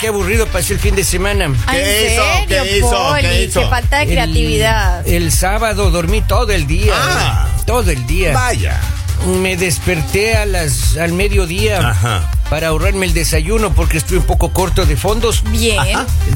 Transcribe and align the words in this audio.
Qué 0.00 0.08
aburrido 0.08 0.46
pasó 0.46 0.72
el 0.74 0.78
fin 0.78 0.94
de 0.94 1.02
semana. 1.02 1.50
Ay, 1.66 1.80
¿Qué 1.80 2.06
¿En 2.06 2.12
hizo? 2.12 2.22
serio, 2.22 2.62
¿Qué 2.64 2.78
hizo? 2.78 2.90
Poli? 2.90 3.22
¿Qué 3.22 3.44
hizo? 3.44 3.68
falta 3.68 3.96
de 3.98 4.02
El- 4.04 4.08
creatividad. 4.10 5.08
El, 5.08 5.32
sábado 5.32 5.90
dormí 5.90 6.20
todo 6.22 6.52
el 6.52 6.66
día. 6.68 6.92
Ah. 6.96 7.48
Todo 7.66 7.90
el 7.90 8.06
día. 8.06 8.32
Vaya. 8.32 8.80
Me 9.26 9.56
desperté 9.56 10.36
a 10.36 10.46
las, 10.46 10.96
al 10.96 11.12
mediodía 11.12 11.88
Ajá. 11.90 12.30
para 12.48 12.68
ahorrarme 12.68 13.06
el 13.06 13.14
desayuno 13.14 13.74
porque 13.74 13.98
estoy 13.98 14.18
un 14.18 14.22
poco 14.22 14.52
corto 14.52 14.86
de 14.86 14.96
fondos. 14.96 15.42
Bien. 15.50 15.76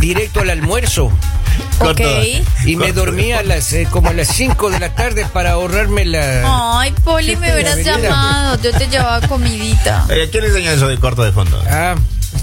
Directo 0.00 0.40
al 0.40 0.50
almuerzo. 0.50 1.12
Ok. 1.78 2.00
Y 2.64 2.74
me 2.76 2.92
dormí 2.92 3.30
a 3.32 3.44
las 3.44 3.72
eh, 3.72 3.86
como 3.88 4.08
a 4.08 4.12
las 4.12 4.26
5 4.28 4.70
de 4.70 4.80
la 4.80 4.92
tarde 4.94 5.24
para 5.32 5.52
ahorrarme 5.52 6.04
la. 6.04 6.80
Ay, 6.80 6.92
Poli, 7.04 7.36
me 7.36 7.52
hubieras 7.54 7.78
llamado. 7.84 8.60
Yo 8.60 8.72
te 8.72 8.88
llevaba 8.88 9.26
comidita. 9.28 10.04
¿Quién 10.08 10.42
le 10.42 10.48
enseñó 10.48 10.70
eso 10.72 10.88
de 10.88 10.98
corto 10.98 11.22
de 11.22 11.30
fondo? 11.30 11.62
Ah, 11.70 11.94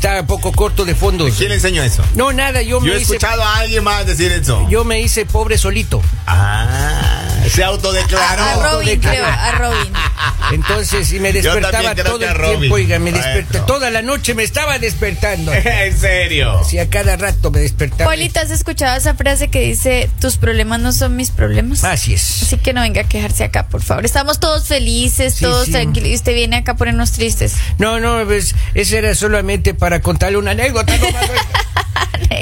un 0.07 0.27
poco 0.27 0.51
corto 0.51 0.85
de 0.85 0.95
fondos. 0.95 1.33
¿Quién 1.37 1.49
le 1.49 1.55
enseñó 1.55 1.83
eso? 1.83 2.03
No, 2.15 2.31
nada, 2.33 2.61
yo, 2.61 2.79
Yo 2.79 2.81
me 2.81 2.91
he 2.93 2.95
hice. 2.95 3.13
escuchado 3.15 3.43
a 3.43 3.57
alguien 3.57 3.83
más 3.83 4.05
decir 4.05 4.31
eso. 4.31 4.67
Yo 4.69 4.83
me 4.83 4.99
hice 5.01 5.25
pobre 5.25 5.57
solito. 5.57 6.01
Ah, 6.25 7.21
se 7.49 7.63
autodeclaró. 7.63 8.43
A 8.43 8.71
Robin, 8.71 8.99
creo, 8.99 9.25
a 9.25 9.51
Robin. 9.51 9.93
Entonces, 10.51 11.11
y 11.13 11.19
me 11.19 11.31
despertaba 11.33 11.95
todo 11.95 12.19
el 12.25 12.57
tiempo, 12.59 12.75
oiga, 12.75 12.99
me 12.99 13.11
desperté. 13.11 13.39
Maestro. 13.39 13.65
Toda 13.65 13.89
la 13.91 14.01
noche 14.01 14.33
me 14.33 14.43
estaba 14.43 14.79
despertando. 14.79 15.53
en 15.53 15.97
serio. 15.97 16.63
Si 16.63 16.79
a 16.79 16.89
cada 16.89 17.15
rato 17.17 17.51
me 17.51 17.59
despertaba. 17.59 18.09
Poli, 18.09 18.29
¿te 18.29 18.39
has 18.39 18.51
escuchado 18.51 18.97
esa 18.97 19.15
frase 19.15 19.49
que 19.49 19.61
dice, 19.61 20.09
tus 20.19 20.37
problemas 20.37 20.79
no 20.79 20.91
son 20.91 21.15
mis 21.15 21.31
problemas? 21.31 21.83
Así 21.83 22.13
es. 22.13 22.43
Así 22.43 22.57
que 22.57 22.73
no 22.73 22.81
venga 22.81 23.01
a 23.01 23.03
quejarse 23.03 23.43
acá, 23.43 23.67
por 23.67 23.81
favor. 23.81 24.05
Estamos 24.05 24.39
todos 24.39 24.65
felices, 24.67 25.35
Sí, 25.35 25.45
todos 25.45 25.65
sí. 25.65 25.71
tranquilos. 25.71 26.09
Y 26.09 26.15
usted 26.15 26.33
viene 26.33 26.57
acá 26.57 26.73
a 26.73 26.75
ponernos 26.75 27.11
tristes. 27.11 27.55
No, 27.77 27.99
no, 27.99 28.25
pues, 28.25 28.55
eso 28.73 28.95
era 28.97 29.13
solamente 29.15 29.73
para 29.73 30.01
contarle 30.01 30.37
una 30.37 30.51
anécdota. 30.51 30.97
no 30.97 31.11
más. 31.11 31.29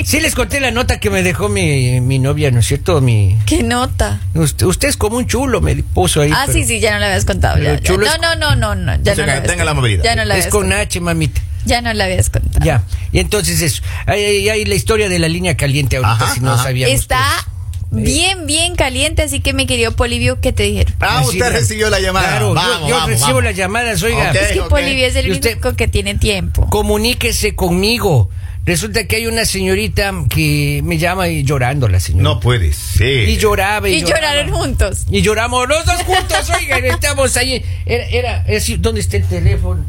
Sí 0.06 0.20
les 0.20 0.36
conté 0.36 0.60
la 0.60 0.72
nota 0.72 1.00
que 1.00 1.10
me 1.10 1.24
dejó 1.24 1.50
mi, 1.50 2.00
mi 2.02 2.20
novia, 2.20 2.52
¿no 2.52 2.60
es 2.60 2.68
cierto? 2.68 3.02
Mi, 3.02 3.38
¿Qué 3.46 3.64
nota? 3.64 4.20
usted, 4.34 4.66
usted 4.66 4.88
como 4.98 5.18
un 5.18 5.26
chulo, 5.28 5.62
me 5.62 5.76
puso 5.76 6.22
ahí. 6.22 6.32
Ah, 6.34 6.44
pero 6.46 6.58
sí, 6.60 6.66
sí, 6.66 6.80
ya 6.80 6.92
no 6.94 7.00
la 7.00 7.08
habías 7.08 7.26
contado. 7.26 7.58
ya, 7.58 7.80
ya. 7.80 7.94
No, 7.98 8.04
es- 8.04 8.20
no, 8.22 8.36
no, 8.36 8.56
no, 8.56 8.76
no. 8.76 8.96
Ya 9.04 9.14
Tenga- 9.14 9.16
no 9.16 9.26
la 9.26 9.32
habías 9.34 9.48
tenga 9.48 9.64
la 9.66 9.72
contado. 9.72 9.76
movilidad. 9.76 10.04
Ya 10.04 10.16
no 10.16 10.26
la 10.26 10.38
Es 10.38 10.48
con 10.48 10.62
contado. 10.62 10.82
H, 10.82 11.00
mamita. 11.02 11.42
Ya 11.66 11.82
no 11.82 11.94
la 11.94 12.04
habías 12.06 12.30
contado. 12.30 12.66
Ya. 12.66 12.84
Y 13.12 13.20
entonces 13.20 13.62
eso. 13.62 13.82
Ahí 14.06 14.24
hay, 14.24 14.50
hay 14.50 14.66
la 14.66 14.76
historia 14.76 15.10
de 15.10 15.20
la 15.20 15.28
línea 15.28 15.56
caliente 15.58 15.98
ahorita, 15.98 16.14
Ajá, 16.26 16.34
si 16.34 16.40
no 16.40 16.54
ajá. 16.54 16.64
sabíamos. 16.64 16.96
Está 16.96 17.22
bien, 17.92 18.46
bien 18.48 18.76
caliente, 18.76 19.22
así 19.22 19.40
que 19.40 19.54
mi 19.54 19.66
querido 19.66 19.94
Polivio, 19.96 20.40
¿qué 20.42 20.52
te 20.54 20.64
dijeron? 20.64 20.94
Ah, 21.00 21.20
Así 21.20 21.38
usted 21.38 21.52
recibió 21.52 21.90
la 21.90 22.00
llamada. 22.00 22.28
Claro, 22.30 22.48
yo- 22.50 22.54
vamos, 22.54 22.90
yo, 22.90 22.96
vamos, 22.96 23.10
recibo 23.10 23.28
vamos. 23.30 23.44
las 23.46 23.56
llamadas, 23.56 24.04
oiga. 24.04 24.30
Ok. 24.32 24.36
Es 24.36 24.52
que 24.52 24.60
ok. 24.62 24.70
Polivio 24.70 25.08
es 25.08 25.16
el 25.16 25.32
único 25.32 25.76
que 25.76 25.88
tiene 25.88 26.16
tiempo. 26.16 26.70
Comuníquese 26.70 27.56
conmigo. 27.56 28.30
Resulta 28.68 29.06
que 29.06 29.16
hay 29.16 29.28
una 29.28 29.46
señorita 29.46 30.14
que 30.30 30.82
me 30.84 30.98
llama 30.98 31.30
y 31.30 31.44
llorando 31.44 31.88
la 31.88 32.02
señora. 32.02 32.24
No 32.24 32.40
puede 32.42 32.74
ser. 32.74 33.30
Y 33.30 33.38
lloraba 33.38 33.88
y, 33.88 33.94
Y 33.94 34.02
lloraba. 34.02 34.20
lloraron 34.34 34.52
juntos. 34.52 35.06
Y 35.10 35.22
lloramos 35.22 35.70
los 35.70 35.86
dos 35.86 36.04
juntos, 36.04 36.50
oigan, 36.60 36.84
estamos 36.84 37.38
ahí. 37.38 37.64
Era, 37.86 38.04
era, 38.10 38.46
así, 38.58 38.76
¿dónde 38.76 39.00
está 39.00 39.16
el 39.16 39.24
teléfono? 39.24 39.86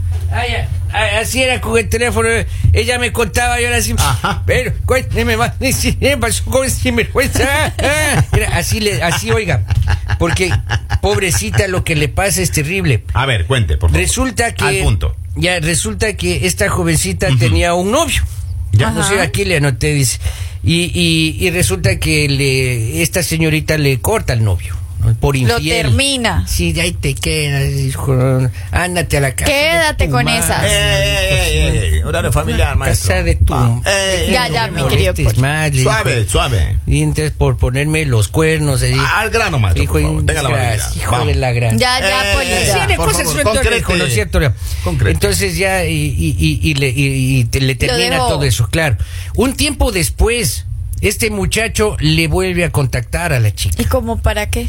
Así 0.93 1.43
era 1.43 1.61
con 1.61 1.77
el 1.77 1.89
teléfono. 1.89 2.29
Ella 2.73 3.01
me 3.01 3.13
contaba 3.13 3.61
y 3.61 3.65
ahora 3.65 3.79
así. 3.79 3.97
Ajá. 3.99 4.45
Pero, 4.47 4.73
cuénteme 4.87 5.37
más. 5.37 5.55
¿Qué 5.59 6.17
pasó 6.17 6.45
con 6.45 6.71
sinvergüenza? 6.71 7.75
Era 8.33 8.57
así, 8.57 8.79
le, 8.79 9.03
así, 9.03 9.33
oiga. 9.33 9.65
Porque, 10.21 10.53
pobrecita, 11.03 11.67
lo 11.67 11.83
que 11.83 11.97
le 11.97 12.09
pasa 12.09 12.43
es 12.43 12.53
terrible. 12.53 13.03
A 13.13 13.27
ver, 13.27 13.47
cuente, 13.47 13.77
por 13.77 13.91
favor. 13.91 14.01
Resulta 14.01 14.55
que. 14.55 14.65
Al 14.65 14.79
punto. 14.85 15.17
Ya, 15.35 15.59
resulta 15.59 16.13
que 16.13 16.47
esta 16.47 16.69
jovencita 16.69 17.29
tenía 17.41 17.75
un 17.75 17.91
novio. 17.91 18.23
Ya. 18.73 18.91
No 18.91 19.03
sé, 19.03 19.15
Ajá. 19.15 19.25
aquí 19.25 19.45
le 19.45 19.57
anoté, 19.57 19.95
dice. 19.95 20.19
Y, 20.63 20.91
y, 20.95 21.37
y 21.47 21.51
resulta 21.51 21.99
que 21.99 22.29
le, 22.29 23.03
esta 23.03 23.23
señorita 23.23 23.79
le 23.79 24.01
corta 24.01 24.33
al 24.33 24.45
novio. 24.45 24.77
Por 25.21 25.37
Lo 25.37 25.57
infiel. 25.57 25.83
termina. 25.87 26.45
Sí, 26.47 26.73
de 26.73 26.81
ahí 26.83 26.93
te 26.93 27.15
quedas, 27.15 27.71
hijo. 27.73 28.17
Ándate 28.73 29.17
a 29.17 29.21
la 29.21 29.35
casa. 29.35 29.51
Quédate 29.51 30.11
con 30.11 30.25
madre. 30.25 30.39
esas. 30.41 30.65
Eh, 30.65 30.69
eh, 30.69 30.71
eh, 30.71 31.69
eh, 31.95 31.99
eh, 32.01 32.05
horario 32.05 32.33
familiar, 32.33 32.77
maestro. 32.77 33.09
Casa 33.09 33.23
de 33.23 33.35
tu. 33.37 33.55
Eh, 33.55 33.81
eh, 33.87 34.29
Ya, 34.33 34.49
ya, 34.49 34.67
no 34.67 34.73
mi 34.77 34.83
me 34.83 34.89
querido 34.89 35.15
le 35.17 35.35
Suave, 35.83 36.17
dijo. 36.17 36.31
suave. 36.31 36.79
Y 36.87 37.03
entonces 37.03 37.33
por 37.33 37.57
ponerme 37.57 38.05
los 38.07 38.29
cuernos. 38.29 38.83
ahí, 38.83 38.97
Al 39.17 39.31
grano, 39.31 39.59
maestro. 39.59 39.83
hijo, 39.85 39.93
por 39.95 40.03
favor. 40.03 40.27
Tenga 40.27 40.43
la 40.43 40.49
amabilidad. 40.49 40.95
hijo 40.97 41.11
Vamos. 41.13 41.27
de 41.29 41.35
la 41.37 41.53
gran. 41.53 41.79
Ya, 41.79 42.01
ya, 42.01 42.09
Eh, 42.09 42.35
eh, 42.93 42.97
cosas 42.97 43.17
favor, 43.19 43.33
sueltas, 43.33 43.55
concrete. 43.55 43.79
hijo, 43.79 43.97
¿no 43.97 44.05
es 44.05 44.13
cierto? 44.15 44.41
Concrete. 44.85 45.13
Entonces 45.13 45.57
ya, 45.57 45.85
y, 45.85 45.95
y- 45.95 46.37
y- 46.39 46.61
y 46.71 46.75
le, 46.75 46.89
y- 46.91 47.39
y 47.41 47.45
te- 47.45 47.61
le 47.61 47.75
termina 47.77 48.19
todo 48.19 48.43
eso, 48.45 48.69
claro. 48.69 48.97
Un 49.37 49.55
tiempo 49.55 49.91
después, 49.93 50.67
este 51.01 51.31
muchacho 51.31 51.97
le 52.01 52.27
vuelve 52.29 52.65
a 52.65 52.71
contactar 52.71 53.33
a 53.33 53.41
la 53.41 53.55
chica. 53.55 53.81
¿Y 53.81 53.85
como 53.87 54.19
para 54.21 54.51
qué? 54.51 54.67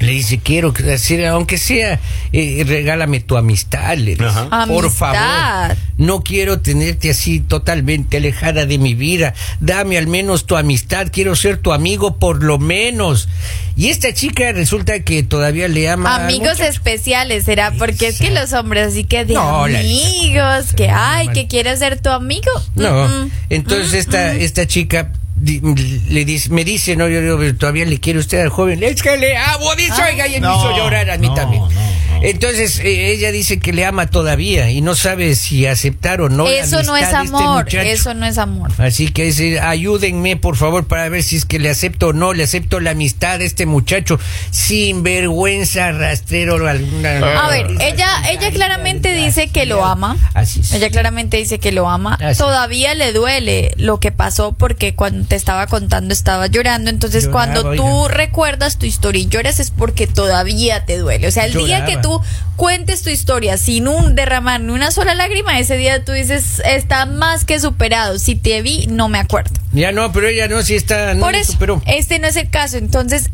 Le 0.00 0.12
dice, 0.12 0.38
quiero 0.38 0.72
que 0.72 0.90
hacer, 0.92 1.26
aunque 1.26 1.58
sea, 1.58 2.00
eh, 2.32 2.64
regálame 2.66 3.20
tu 3.20 3.36
amistad, 3.36 3.96
le 3.98 4.12
dice. 4.12 4.24
Ajá. 4.24 4.66
Por 4.66 4.90
favor, 4.90 5.76
no 5.98 6.22
quiero 6.22 6.60
tenerte 6.60 7.10
así 7.10 7.40
totalmente 7.40 8.16
alejada 8.16 8.64
de 8.64 8.78
mi 8.78 8.94
vida. 8.94 9.34
Dame 9.60 9.98
al 9.98 10.06
menos 10.06 10.46
tu 10.46 10.56
amistad, 10.56 11.08
quiero 11.12 11.36
ser 11.36 11.58
tu 11.58 11.74
amigo 11.74 12.16
por 12.16 12.42
lo 12.42 12.58
menos. 12.58 13.28
Y 13.76 13.88
esta 13.90 14.14
chica 14.14 14.52
resulta 14.52 15.00
que 15.00 15.22
todavía 15.22 15.68
le 15.68 15.90
ama. 15.90 16.24
Amigos 16.24 16.60
especiales, 16.60 17.44
¿será? 17.44 17.70
Porque 17.72 18.08
es 18.08 18.18
que 18.18 18.30
los 18.30 18.54
hombres 18.54 18.88
así 18.88 19.04
que 19.04 19.26
de 19.26 19.34
No, 19.34 19.68
la- 19.68 19.80
amigos, 19.80 20.72
que 20.74 20.88
ay, 20.88 21.28
que 21.28 21.46
quiere 21.46 21.76
ser 21.76 22.00
tu 22.00 22.08
amigo. 22.08 22.50
No, 22.74 23.06
Mm, 23.06 23.24
mm. 23.26 23.30
entonces 23.50 23.92
esta, 23.92 24.34
esta 24.34 24.66
chica 24.66 25.12
di- 25.40 25.60
le 26.10 26.24
dice, 26.24 26.50
me 26.50 26.64
dice, 26.64 26.96
no, 26.96 27.08
yo, 27.08 27.20
yo 27.20 27.56
todavía 27.56 27.84
le 27.86 27.98
quiero 27.98 28.18
a 28.18 28.22
usted 28.22 28.40
al 28.40 28.48
joven. 28.50 28.82
Es 28.82 29.02
que 29.02 29.16
le 29.16 29.36
amo, 29.36 29.74
dice, 29.76 29.92
Ah. 29.96 30.08
oiga, 30.10 30.26
y 30.28 30.32
me 30.40 30.46
hizo 30.48 30.76
llorar 30.76 31.10
a 31.10 31.18
mí 31.18 31.32
también. 31.34 31.62
Entonces 32.22 32.80
eh, 32.80 33.12
ella 33.12 33.32
dice 33.32 33.58
que 33.58 33.72
le 33.72 33.84
ama 33.84 34.06
todavía 34.08 34.70
y 34.70 34.80
no 34.80 34.94
sabe 34.94 35.34
si 35.34 35.66
aceptar 35.66 36.20
o 36.20 36.28
no. 36.28 36.44
la 36.44 36.50
Eso 36.50 36.82
no 36.82 36.96
es 36.96 37.04
este 37.04 37.16
amor, 37.16 37.74
eso 37.74 38.14
no 38.14 38.26
es 38.26 38.38
amor. 38.38 38.70
Así 38.78 39.10
que 39.10 39.24
dice, 39.24 39.60
ayúdenme 39.60 40.36
por 40.36 40.56
favor 40.56 40.86
para 40.86 41.08
ver 41.08 41.22
si 41.22 41.36
es 41.36 41.44
que 41.44 41.58
le 41.58 41.70
acepto 41.70 42.08
o 42.08 42.12
no, 42.12 42.32
le 42.32 42.44
acepto 42.44 42.80
la 42.80 42.90
amistad 42.92 43.38
de 43.38 43.46
este 43.46 43.66
muchacho 43.66 44.18
sin 44.50 45.02
vergüenza, 45.02 45.92
rastrero 45.92 46.68
alguna. 46.68 47.44
A 47.44 47.50
ver, 47.50 47.66
ella, 47.80 48.08
ella 48.30 48.50
claramente 48.50 49.14
dice 49.14 49.48
que 49.48 49.66
lo 49.66 49.84
ama. 49.84 50.16
Así 50.34 50.60
es. 50.60 50.72
Ella 50.72 50.90
claramente 50.90 51.36
dice 51.36 51.58
que 51.58 51.72
lo 51.72 51.88
ama. 51.88 52.18
Así. 52.20 52.38
Todavía 52.38 52.94
le 52.94 53.12
duele 53.12 53.72
lo 53.76 54.00
que 54.00 54.12
pasó 54.12 54.52
porque 54.52 54.94
cuando 54.94 55.26
te 55.26 55.36
estaba 55.36 55.66
contando 55.66 56.12
estaba 56.12 56.46
llorando. 56.46 56.90
Entonces 56.90 57.24
Lloraba, 57.26 57.52
cuando 57.52 57.74
tú 57.76 57.86
oiga. 57.86 58.14
recuerdas 58.14 58.78
tu 58.78 58.86
historia 58.86 59.22
y 59.22 59.26
lloras 59.28 59.60
es 59.60 59.70
porque 59.70 60.06
todavía 60.06 60.84
te 60.84 60.98
duele. 60.98 61.28
O 61.28 61.30
sea, 61.30 61.46
el 61.46 61.54
día 61.54 61.84
que 61.84 61.96
tú 61.96 62.09
cuentes 62.56 63.02
tu 63.02 63.10
historia 63.10 63.56
sin 63.56 63.88
un 63.88 64.14
derramar 64.14 64.60
ni 64.60 64.72
una 64.72 64.90
sola 64.90 65.14
lágrima, 65.14 65.58
ese 65.58 65.76
día 65.76 66.04
tú 66.04 66.12
dices, 66.12 66.60
está 66.64 67.06
más 67.06 67.44
que 67.44 67.58
superado. 67.60 68.18
Si 68.18 68.34
te 68.36 68.60
vi, 68.62 68.86
no 68.88 69.08
me 69.08 69.18
acuerdo. 69.18 69.52
Ya 69.72 69.92
no, 69.92 70.12
pero 70.12 70.28
ella 70.28 70.48
no, 70.48 70.62
si 70.62 70.74
está, 70.74 71.14
no 71.14 71.20
Por 71.24 71.34
eso, 71.34 71.52
superó. 71.52 71.82
este 71.86 72.18
no 72.18 72.26
es 72.26 72.36
el 72.36 72.50
caso. 72.50 72.76
Entonces, 72.76 73.30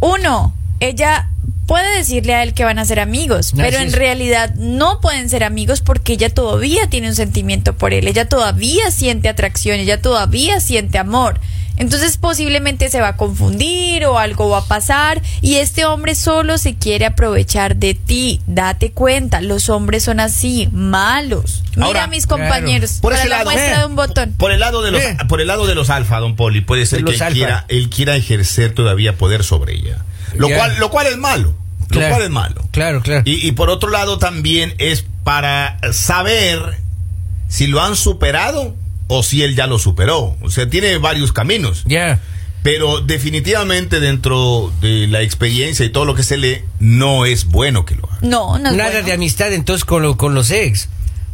uno, 0.00 0.54
ella 0.80 1.28
puede 1.66 1.96
decirle 1.98 2.34
a 2.34 2.42
él 2.42 2.54
que 2.54 2.64
van 2.64 2.78
a 2.78 2.84
ser 2.84 2.98
amigos, 3.00 3.48
Así 3.48 3.56
pero 3.56 3.78
en 3.78 3.88
es. 3.88 3.94
realidad 3.94 4.54
no 4.54 5.00
pueden 5.00 5.28
ser 5.28 5.44
amigos 5.44 5.80
porque 5.82 6.14
ella 6.14 6.30
todavía 6.30 6.88
tiene 6.88 7.08
un 7.08 7.14
sentimiento 7.14 7.76
por 7.76 7.92
él, 7.92 8.08
ella 8.08 8.26
todavía 8.26 8.90
siente 8.90 9.28
atracción, 9.28 9.78
ella 9.78 10.00
todavía 10.00 10.60
siente 10.60 10.96
amor. 10.98 11.40
Entonces 11.78 12.16
posiblemente 12.16 12.90
se 12.90 13.00
va 13.00 13.08
a 13.08 13.16
confundir 13.16 14.04
o 14.04 14.18
algo 14.18 14.50
va 14.50 14.58
a 14.58 14.64
pasar 14.64 15.22
y 15.40 15.56
este 15.56 15.84
hombre 15.86 16.14
solo 16.14 16.58
se 16.58 16.74
quiere 16.74 17.06
aprovechar 17.06 17.76
de 17.76 17.94
ti. 17.94 18.40
Date 18.46 18.90
cuenta, 18.92 19.40
los 19.40 19.68
hombres 19.68 20.02
son 20.04 20.20
así, 20.20 20.68
malos. 20.72 21.62
Mira 21.76 21.86
Ahora, 21.86 22.04
a 22.04 22.06
mis 22.08 22.26
claro. 22.26 22.42
compañeros, 22.42 22.98
Por 23.00 23.12
para 23.12 23.20
ese 23.22 23.28
la 23.30 23.36
lado, 23.38 23.50
muestra 23.50 23.76
eh, 23.76 23.78
de 23.80 23.86
un 23.86 23.96
botón. 23.96 24.32
Por 24.36 24.50
el 24.52 24.60
lado 24.60 24.82
de 24.82 24.90
los, 24.90 25.00
Eh. 25.02 25.16
por 25.28 25.40
el 25.40 25.46
lado 25.46 25.66
de 25.66 25.74
los 25.74 25.88
alfa, 25.90 26.18
don 26.18 26.34
Poli, 26.36 26.60
puede 26.60 26.84
ser 26.86 27.04
que 27.04 27.12
él 27.12 27.20
quiera, 27.32 27.64
él 27.68 27.88
quiera 27.88 28.16
ejercer 28.16 28.74
todavía 28.74 29.16
poder 29.16 29.44
sobre 29.44 29.74
ella. 29.74 29.98
Lo 30.34 30.48
cual, 30.48 30.76
lo 30.78 30.90
cual 30.90 31.06
es 31.06 31.16
malo. 31.16 31.54
Lo 31.80 31.86
Claro. 32.00 32.10
cual 32.16 32.22
es 32.24 32.30
malo. 32.30 32.62
Claro, 32.70 33.00
claro. 33.02 33.22
Y, 33.24 33.46
y 33.46 33.52
por 33.52 33.70
otro 33.70 33.88
lado 33.90 34.18
también 34.18 34.74
es 34.78 35.06
para 35.24 35.78
saber 35.92 36.60
si 37.48 37.66
lo 37.66 37.82
han 37.82 37.96
superado 37.96 38.74
o 39.08 39.22
si 39.22 39.42
él 39.42 39.56
ya 39.56 39.66
lo 39.66 39.78
superó. 39.78 40.36
O 40.42 40.50
sea, 40.50 40.68
tiene 40.70 40.98
varios 40.98 41.32
caminos. 41.32 41.82
Ya. 41.86 42.20
Pero 42.62 43.00
definitivamente 43.00 44.00
dentro 44.00 44.72
de 44.80 45.06
la 45.06 45.22
experiencia 45.22 45.84
y 45.86 45.90
todo 45.90 46.04
lo 46.04 46.14
que 46.14 46.22
se 46.22 46.36
lee, 46.36 46.62
no 46.80 47.24
es 47.24 47.44
bueno 47.46 47.84
que 47.84 47.94
lo 47.94 48.04
haga. 48.10 48.18
No, 48.22 48.58
no 48.58 48.70
es 48.70 48.76
Nada 48.76 48.90
bueno. 48.90 49.06
de 49.06 49.12
amistad 49.12 49.52
entonces 49.52 49.84
con, 49.84 50.02
lo- 50.02 50.16
con 50.16 50.34
los 50.34 50.50
ex. 50.50 50.88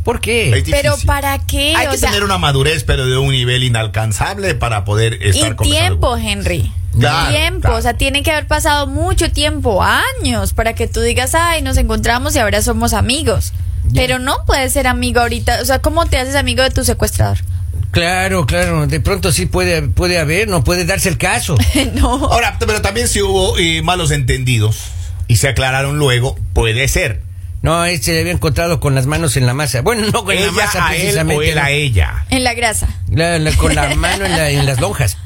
¿Por 0.05 0.21
qué? 0.21 0.63
Pero 0.71 0.97
¿para 1.07 1.39
qué? 1.47 1.75
Hay 1.75 1.87
O 1.87 1.91
que 1.93 1.97
sea, 1.99 2.11
tener 2.11 2.25
una 2.25 2.37
madurez, 2.37 2.85
pero 2.85 3.07
de 3.07 3.17
un 3.17 3.31
nivel 3.33 3.65
inalcanzable 3.65 4.55
para 4.55 4.85
poder 4.85 5.15
estar 5.23 5.57
y 5.61 5.71
tiempo, 5.71 6.17
Henry. 6.19 6.71
Claro, 7.01 7.31
tiempo, 7.33 7.61
claro. 7.63 7.77
o 7.79 7.83
sea, 7.83 7.95
tiene 7.95 8.23
que 8.23 8.31
haber 8.31 8.47
pasado 8.47 8.87
mucho 8.87 9.33
tiempo, 9.33 9.83
años, 9.83 10.53
para 10.53 10.75
que 10.75 10.87
tú 10.89 11.01
digas, 11.01 11.35
ay, 11.35 11.63
nos 11.63 11.79
encontramos 11.79 12.37
y 12.37 12.39
ahora 12.39 12.61
somos 12.61 12.93
amigos. 12.93 13.55
Pero 13.95 14.19
no 14.19 14.37
puedes 14.47 14.73
ser 14.75 14.87
amigo 14.87 15.21
ahorita, 15.21 15.61
o 15.63 15.65
sea, 15.65 15.79
¿cómo 15.81 16.05
te 16.07 16.19
haces 16.19 16.35
amigo 16.37 16.63
de 16.63 16.71
tu 16.71 16.85
secuestrador? 16.85 17.39
Claro, 17.95 18.45
claro, 18.47 18.87
de 18.87 19.01
pronto 19.01 19.33
sí 19.33 19.47
puede, 19.47 19.81
puede 19.83 20.19
haber, 20.19 20.49
no 20.49 20.63
puede 20.65 20.85
darse 20.85 21.09
el 21.09 21.17
caso. 21.17 21.57
no. 21.95 22.11
Ahora, 22.27 22.57
pero 22.59 22.83
también 22.83 23.09
si 23.09 23.23
hubo 23.23 23.57
eh, 23.59 23.81
malos 23.83 24.11
entendidos 24.11 24.79
y 25.29 25.37
se 25.37 25.49
aclararon 25.49 25.99
luego, 25.99 26.37
puede 26.53 26.87
ser. 26.89 27.23
No, 27.63 27.83
él 27.87 28.03
se 28.03 28.13
le 28.13 28.21
había 28.21 28.33
encontrado 28.33 28.79
con 28.79 28.95
las 28.95 29.07
manos 29.07 29.39
en 29.39 29.47
la 29.47 29.55
masa. 29.55 29.81
Bueno, 29.81 30.07
no 30.13 30.25
con 30.25 30.35
la 30.35 30.51
masa 30.53 30.87
a 30.89 30.95
él 30.95 31.01
precisamente. 31.01 31.39
o 31.39 31.43
él 31.53 31.59
a 31.59 31.71
ella. 31.71 32.27
En 32.29 32.45
la 32.45 32.53
grasa. 32.53 32.89
La- 33.09 33.39
la- 33.39 33.53
con 33.53 33.75
la 33.75 33.95
mano 33.95 34.27
en, 34.27 34.33
la- 34.33 34.51
en 34.51 34.67
las 34.67 34.81
lonjas. 34.81 35.17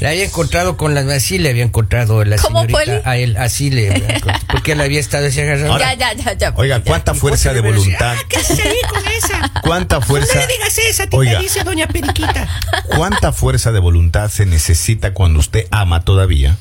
La 0.00 0.10
había 0.10 0.24
encontrado 0.24 0.76
con 0.76 0.94
las 0.94 1.06
así 1.06 1.38
le 1.38 1.48
había 1.50 1.64
encontrado 1.64 2.24
la 2.24 2.36
¿Cómo, 2.36 2.60
señorita 2.62 2.78
Poli? 2.78 3.00
a 3.04 3.16
él, 3.16 3.36
así 3.36 3.70
le 3.70 3.90
había 3.90 4.08
encontrado, 4.16 4.40
porque 4.50 4.72
él 4.72 4.80
había 4.80 5.00
estado 5.00 5.26
así 5.26 5.40
agarrado. 5.40 5.72
Ahora- 5.72 5.94
ya, 5.94 6.14
ya, 6.14 6.22
ya, 6.24 6.32
ya. 6.34 6.52
Oiga, 6.56 6.78
ya. 6.78 6.84
cuánta 6.84 7.14
fuerza 7.14 7.52
de 7.52 7.60
voluntad. 7.60 8.14
¿Qué 8.28 8.36
haces 8.36 8.60
ahí 8.64 8.76
con 8.88 9.02
esa? 9.06 9.52
Cuánta 9.62 10.00
fuerza. 10.00 10.34
No 10.34 10.40
le 10.40 10.46
digas 10.46 10.78
esa, 10.78 11.06
te 11.08 11.16
Oiga. 11.16 11.40
dice 11.40 11.64
doña 11.64 11.88
Periquita. 11.88 12.48
¿Cuánta 12.96 13.32
fuerza 13.32 13.72
de 13.72 13.80
voluntad 13.80 14.30
se 14.30 14.46
necesita 14.46 15.12
cuando 15.14 15.40
usted 15.40 15.66
ama 15.72 16.02
todavía 16.04 16.56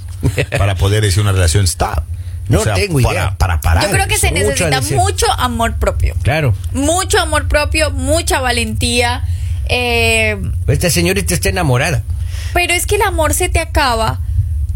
para 0.57 0.75
poder 0.75 1.03
decir 1.03 1.21
una 1.21 1.31
relación 1.31 1.65
stop? 1.65 2.03
No 2.49 2.61
tengo 2.61 3.01
para, 3.01 3.13
idea. 3.13 3.37
Para 3.37 3.59
parar. 3.61 3.83
Yo 3.83 3.91
creo 3.91 4.07
que 4.07 4.17
se 4.17 4.31
Mucho 4.31 4.69
necesita 4.69 4.81
mucho 4.95 5.25
amor 5.37 5.75
propio. 5.77 6.15
Claro. 6.23 6.55
Mucho 6.71 7.19
amor 7.19 7.47
propio, 7.49 7.91
mucha 7.91 8.39
valentía. 8.39 9.23
eh, 9.69 10.37
Esta 10.67 10.89
señorita 10.89 11.33
está 11.33 11.49
enamorada. 11.49 12.03
Pero 12.53 12.73
es 12.73 12.85
que 12.85 12.95
el 12.95 13.01
amor 13.01 13.33
se 13.33 13.49
te 13.49 13.59
acaba 13.59 14.19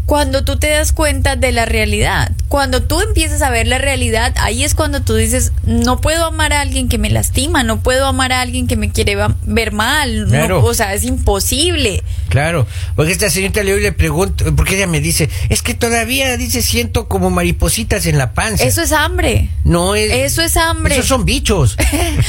cuando 0.06 0.44
tú 0.44 0.58
te 0.58 0.68
das 0.68 0.92
cuenta 0.92 1.36
de 1.36 1.52
la 1.52 1.64
realidad. 1.64 2.32
Cuando 2.48 2.82
tú 2.82 3.00
empiezas 3.00 3.40
a 3.40 3.50
ver 3.50 3.66
la 3.66 3.78
realidad, 3.78 4.34
ahí 4.36 4.62
es 4.64 4.74
cuando 4.74 5.00
tú 5.02 5.14
dices, 5.14 5.52
no 5.64 6.00
puedo 6.00 6.26
amar 6.26 6.52
a 6.52 6.60
alguien 6.60 6.88
que 6.88 6.98
me 6.98 7.08
lastima, 7.08 7.62
no 7.62 7.80
puedo 7.80 8.06
amar 8.06 8.32
a 8.32 8.40
alguien 8.42 8.66
que 8.66 8.76
me 8.76 8.90
quiere 8.90 9.16
ver 9.44 9.72
mal. 9.72 10.28
no- 10.28 10.58
o 10.62 10.74
sea, 10.74 10.92
es 10.92 11.04
imposible. 11.04 12.02
Claro, 12.28 12.66
porque 12.96 13.12
esta 13.12 13.30
señorita 13.30 13.62
le, 13.62 13.78
le 13.80 13.92
pregunto, 13.92 14.54
porque 14.54 14.76
ella 14.76 14.86
me 14.86 15.00
dice, 15.00 15.30
es 15.48 15.62
que 15.62 15.72
todavía, 15.74 16.36
dice, 16.36 16.60
siento 16.62 17.08
como 17.08 17.30
maripositas 17.30 18.04
en 18.06 18.18
la 18.18 18.32
panza. 18.32 18.64
Eso 18.64 18.82
es 18.82 18.92
hambre. 18.92 19.48
no 19.64 19.94
es... 19.94 20.10
eso 20.12 20.42
es 20.42 20.56
hambre. 20.56 20.94
Esos 20.94 21.06
son 21.06 21.24
bichos. 21.24 21.76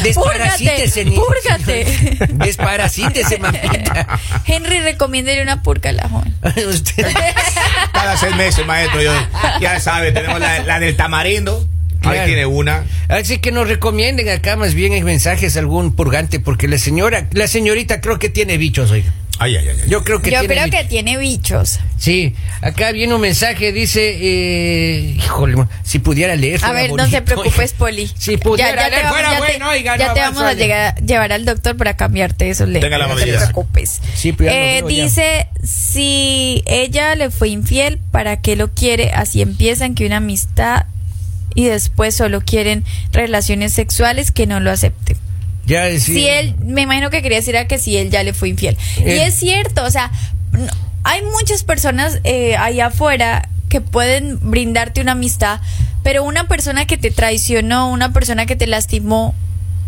Desparasítese. 0.04 1.06
púrgate. 1.12 2.18
Desparasítese, 2.34 3.38
mamita. 3.40 4.08
Henry, 4.46 4.80
recomiéndele 4.80 5.42
una 5.42 5.62
purga 5.64 5.90
a 5.90 5.94
la 5.94 6.08
joven. 6.10 6.34
Usted- 6.70 7.08
Cada 7.92 8.18
seis 8.18 8.36
meses, 8.36 8.66
maestro. 8.66 9.02
yo- 9.02 9.12
ya 9.62 9.80
sabe, 9.80 10.12
tenemos 10.12 10.40
la, 10.40 10.64
la 10.64 10.80
del 10.80 10.96
tamarindo. 10.96 11.68
Ahí 12.06 12.12
Claro. 12.12 12.26
tiene 12.26 12.46
una. 12.46 12.84
Así 13.08 13.38
que 13.38 13.52
nos 13.54 13.68
recomienden 13.70 14.28
acá 14.28 14.58
más 14.58 14.74
bien 14.74 14.92
en 14.92 15.06
mensajes 15.06 15.56
algún 15.56 15.96
purgante, 15.96 16.40
porque 16.42 16.68
la 16.68 16.78
señora, 16.78 17.28
la 17.32 17.48
señorita 17.48 18.02
creo 18.02 18.20
que 18.20 18.28
tiene 18.30 18.58
bichos, 18.58 18.92
oiga. 18.92 19.14
Ay, 19.44 19.58
ay, 19.58 19.68
ay. 19.70 19.78
ay. 19.84 19.90
Yo 19.90 20.04
creo 20.04 20.22
que 20.22 20.32
Yo 20.32 20.40
tiene 20.40 20.54
creo 20.56 20.66
bichos. 20.66 20.80
que 20.82 20.88
tiene 20.88 21.18
bichos. 21.18 21.80
Sí, 21.98 22.36
acá 22.62 22.92
viene 22.92 23.14
un 23.14 23.22
mensaje, 23.22 23.72
dice, 23.72 24.18
eh, 24.22 25.16
híjole, 25.18 25.56
si 25.84 26.00
pudiera 26.00 26.36
leer. 26.36 26.64
A 26.64 26.72
ver, 26.72 26.92
no 26.92 27.10
te 27.10 27.22
preocupes. 27.24 27.74
Poli. 27.74 28.10
Si 28.18 28.38
pudiera 28.38 28.90
leer, 28.90 29.04
vamos- 29.04 29.10
fuera 29.12 29.30
ya 29.32 29.36
te- 29.36 29.46
bueno, 29.52 29.70
oiga, 29.70 29.98
ya 29.98 30.08
no 30.10 30.14
te 30.14 30.20
vamos 30.22 30.42
a 30.44 30.54
llegar- 30.54 30.96
llevar 31.06 31.32
al 31.32 31.46
doctor 31.46 31.76
para 31.78 31.96
cambiarte 31.96 32.50
eso. 32.50 32.66
Le, 32.66 32.80
Tenga 32.80 32.98
la 32.98 33.08
no 33.08 33.16
te 33.16 33.24
preocupes. 33.24 34.02
Sí, 34.16 34.34
ya 34.38 34.46
lo 34.46 34.52
Eh, 34.52 34.82
veo 34.82 34.90
ya. 34.90 35.04
dice, 35.04 35.48
si 35.64 36.64
ella 36.66 37.16
le 37.16 37.30
fue 37.32 37.50
infiel, 37.50 38.00
¿para 38.12 38.42
qué 38.42 38.56
lo 38.56 38.72
quiere? 38.74 39.12
Así 39.12 39.42
empiezan 39.42 39.96
que 39.96 40.06
una 40.06 40.18
amistad 40.18 40.86
y 41.56 41.66
después 41.66 42.16
solo 42.16 42.42
quieren 42.42 42.84
relaciones 43.12 43.74
sexuales 43.74 44.32
que 44.32 44.48
no 44.48 44.60
lo 44.60 44.72
acepten. 44.72 45.18
Ya. 45.66 45.98
Si 46.00 46.28
él, 46.28 46.56
me 46.66 46.82
imagino 46.82 47.10
que 47.10 47.22
quería 47.22 47.38
decir 47.38 47.56
a 47.58 47.68
que 47.68 47.80
si 47.80 47.96
él 47.98 48.10
ya 48.10 48.24
le 48.24 48.34
fue 48.34 48.50
infiel. 48.50 48.78
Y 48.98 49.10
es 49.12 49.36
cierto, 49.36 49.84
o 49.84 49.90
sea, 49.92 50.12
no- 50.52 50.68
hay 51.04 51.22
muchas 51.22 51.64
personas 51.64 52.20
eh, 52.24 52.56
allá 52.58 52.88
afuera 52.88 53.48
que 53.70 53.82
pueden 53.82 54.40
brindarte 54.42 55.02
una 55.02 55.14
amistad, 55.14 55.60
pero 56.04 56.24
una 56.24 56.48
persona 56.48 56.86
que 56.86 56.98
te 56.98 57.12
traicionó, 57.12 57.90
una 57.90 58.14
persona 58.14 58.46
que 58.46 58.56
te 58.56 58.68
lastimó, 58.68 59.34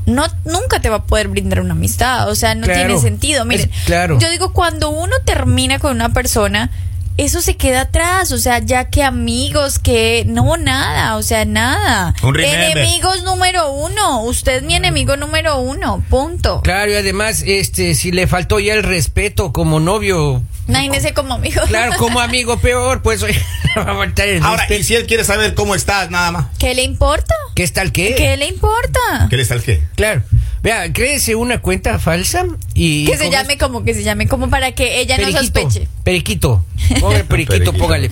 no 0.05 0.25
nunca 0.45 0.79
te 0.81 0.89
va 0.89 0.97
a 0.97 1.03
poder 1.05 1.27
brindar 1.27 1.59
una 1.61 1.73
amistad, 1.73 2.29
o 2.29 2.35
sea, 2.35 2.55
no 2.55 2.65
Claro. 2.67 2.85
tiene 2.85 3.01
sentido. 3.01 3.43
Miren, 3.45 3.69
claro. 3.85 4.17
yo 4.19 4.29
digo 4.29 4.53
cuando 4.53 4.89
uno 4.89 5.13
termina 5.25 5.79
con 5.79 5.95
una 5.95 6.13
persona 6.13 6.69
eso 7.17 7.41
se 7.41 7.55
queda 7.55 7.81
atrás, 7.81 8.31
o 8.31 8.37
sea, 8.37 8.59
ya 8.59 8.89
que 8.89 9.03
amigos, 9.03 9.79
que 9.79 10.23
no, 10.27 10.57
nada, 10.57 11.15
o 11.15 11.23
sea, 11.23 11.45
nada. 11.45 12.13
Un. 12.23 12.39
Enemigos 12.39 13.23
número 13.23 13.71
uno, 13.71 14.23
usted 14.23 14.57
es 14.57 14.63
mi 14.63 14.75
enemigo 14.75 15.15
número 15.15 15.57
uno, 15.59 16.03
punto. 16.09 16.61
Claro, 16.61 16.91
y 16.91 16.95
además, 16.95 17.43
este, 17.45 17.95
si 17.95 18.11
le 18.11 18.27
faltó 18.27 18.59
ya 18.59 18.73
el 18.73 18.83
respeto 18.83 19.53
como 19.53 19.79
novio, 19.79 20.43
Imagínese 20.67 21.13
como 21.13 21.35
amigo. 21.35 21.61
claro, 21.67 21.93
como 21.97 22.19
amigo 22.19 22.57
peor, 22.57 23.01
pues 23.01 23.23
oye, 23.23 23.39
va 23.77 23.83
a 23.93 23.95
faltar 23.95 24.27
el 24.27 24.43
Ahora, 24.43 24.63
respeto. 24.63 24.81
y 24.81 24.83
si 24.83 24.95
él 24.95 25.05
quiere 25.05 25.23
saber 25.23 25.53
cómo 25.53 25.75
estás, 25.75 26.09
nada 26.09 26.31
más. 26.31 26.45
¿Qué 26.59 26.73
le 26.75 26.83
importa? 26.83 27.33
¿Qué 27.55 27.63
es 27.63 27.71
tal 27.71 27.91
qué? 27.91 28.15
¿Qué 28.15 28.35
le 28.35 28.47
importa? 28.47 29.27
¿Qué 29.29 29.37
le 29.37 29.43
está 29.43 29.53
el 29.55 29.63
qué? 29.63 29.81
Claro. 29.95 30.23
Vea, 30.65 30.91
créese 30.91 31.35
una 31.35 31.61
cuenta 31.61 31.99
falsa 31.99 32.43
y... 32.73 33.05
Que 33.05 33.19
se 33.19 33.29
llame 33.29 33.55
como 33.55 33.83
que 33.83 33.93
se 33.93 34.01
llame 34.01 34.27
como 34.27 34.49
para 34.49 34.71
que 34.71 34.99
ella 34.99 35.15
no 35.19 35.31
sospeche. 35.31 35.87
Periquito. 36.03 36.65
Póngale 36.99 37.23
periquito, 37.23 37.51
Periquito, 37.51 37.73
póngale. 37.73 38.09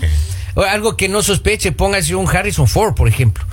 algo 0.70 0.96
que 0.96 1.10
no 1.10 1.24
sospeche, 1.24 1.72
póngase 1.72 2.14
un 2.14 2.28
Harrison 2.28 2.68
Ford, 2.68 2.94
por 2.94 3.08
ejemplo. 3.08 3.44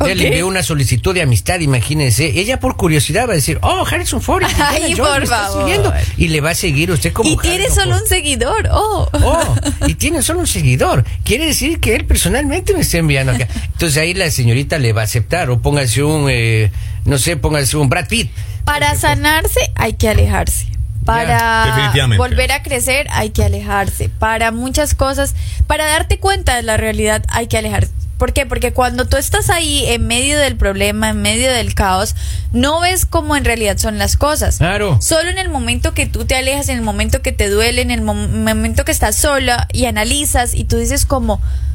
Ella 0.00 0.12
Ok. 0.12 0.18
le 0.18 0.26
envió 0.28 0.46
una 0.46 0.62
solicitud 0.62 1.14
de 1.14 1.22
amistad, 1.22 1.58
imagínense. 1.60 2.38
Ella 2.38 2.60
por 2.60 2.76
curiosidad 2.76 3.26
va 3.26 3.32
a 3.32 3.36
decir, 3.36 3.58
oh, 3.62 3.84
Harrison 3.90 4.20
Ford. 4.20 4.44
Ay, 4.58 4.94
por 4.94 5.26
favor. 5.26 5.62
siguiendo". 5.62 5.92
Y 6.18 6.28
le 6.28 6.40
va 6.42 6.50
a 6.50 6.54
seguir 6.54 6.90
usted 6.90 7.12
como 7.14 7.30
Y 7.30 7.36
tiene 7.38 7.64
Harrison 7.64 7.84
solo 7.84 7.96
un 8.02 8.06
seguidor. 8.06 8.68
Oh. 8.72 9.08
Oh, 9.12 9.54
y 9.86 9.94
tiene 9.96 10.22
solo 10.22 10.40
un 10.40 10.46
seguidor. 10.46 11.04
Quiere 11.24 11.46
decir 11.46 11.80
que 11.80 11.94
él 11.94 12.04
personalmente 12.04 12.74
me 12.74 12.80
está 12.80 12.98
enviando 12.98 13.32
acá. 13.32 13.48
Entonces 13.72 13.96
ahí 13.96 14.12
la 14.12 14.30
señorita 14.30 14.78
le 14.78 14.92
va 14.92 15.00
a 15.00 15.04
aceptar. 15.04 15.48
O 15.50 15.60
póngase 15.62 16.02
un, 16.02 16.28
eh, 16.30 16.70
no 17.06 17.16
sé, 17.16 17.36
póngase 17.38 17.76
un 17.78 17.88
Brad 17.88 18.06
Pitt. 18.08 18.30
Para 18.64 18.94
sanarse 18.96 19.60
hay 19.76 19.94
que 19.94 20.08
alejarse. 20.08 20.66
Para 21.06 21.92
volver 22.18 22.50
a 22.52 22.62
crecer 22.62 23.06
hay 23.10 23.30
que 23.30 23.44
alejarse. 23.44 24.08
Para 24.08 24.50
muchas 24.50 24.94
cosas, 24.94 25.34
para 25.68 25.86
darte 25.86 26.18
cuenta 26.18 26.56
de 26.56 26.64
la 26.64 26.76
realidad 26.76 27.24
hay 27.28 27.46
que 27.46 27.56
alejarse. 27.56 27.92
¿Por 28.18 28.32
qué? 28.32 28.46
Porque 28.46 28.72
cuando 28.72 29.04
tú 29.06 29.16
estás 29.18 29.50
ahí 29.50 29.84
en 29.86 30.06
medio 30.06 30.38
del 30.38 30.56
problema, 30.56 31.10
en 31.10 31.20
medio 31.20 31.52
del 31.52 31.74
caos, 31.74 32.14
no 32.52 32.80
ves 32.80 33.04
cómo 33.04 33.36
en 33.36 33.44
realidad 33.44 33.76
son 33.76 33.98
las 33.98 34.16
cosas. 34.16 34.56
Claro. 34.58 34.98
Solo 35.02 35.28
en 35.28 35.38
el 35.38 35.50
momento 35.50 35.92
que 35.92 36.06
tú 36.06 36.24
te 36.24 36.34
alejas, 36.34 36.68
en 36.70 36.76
el 36.78 36.82
momento 36.82 37.20
que 37.20 37.32
te 37.32 37.48
duele, 37.50 37.82
en 37.82 37.90
el 37.90 38.00
mom- 38.00 38.28
momento 38.30 38.84
que 38.84 38.92
estás 38.92 39.16
sola 39.16 39.68
y 39.72 39.84
analizas 39.84 40.54
y 40.54 40.64
tú 40.64 40.78
dices 40.78 41.04
como, 41.04 41.40
"Ah, 41.42 41.66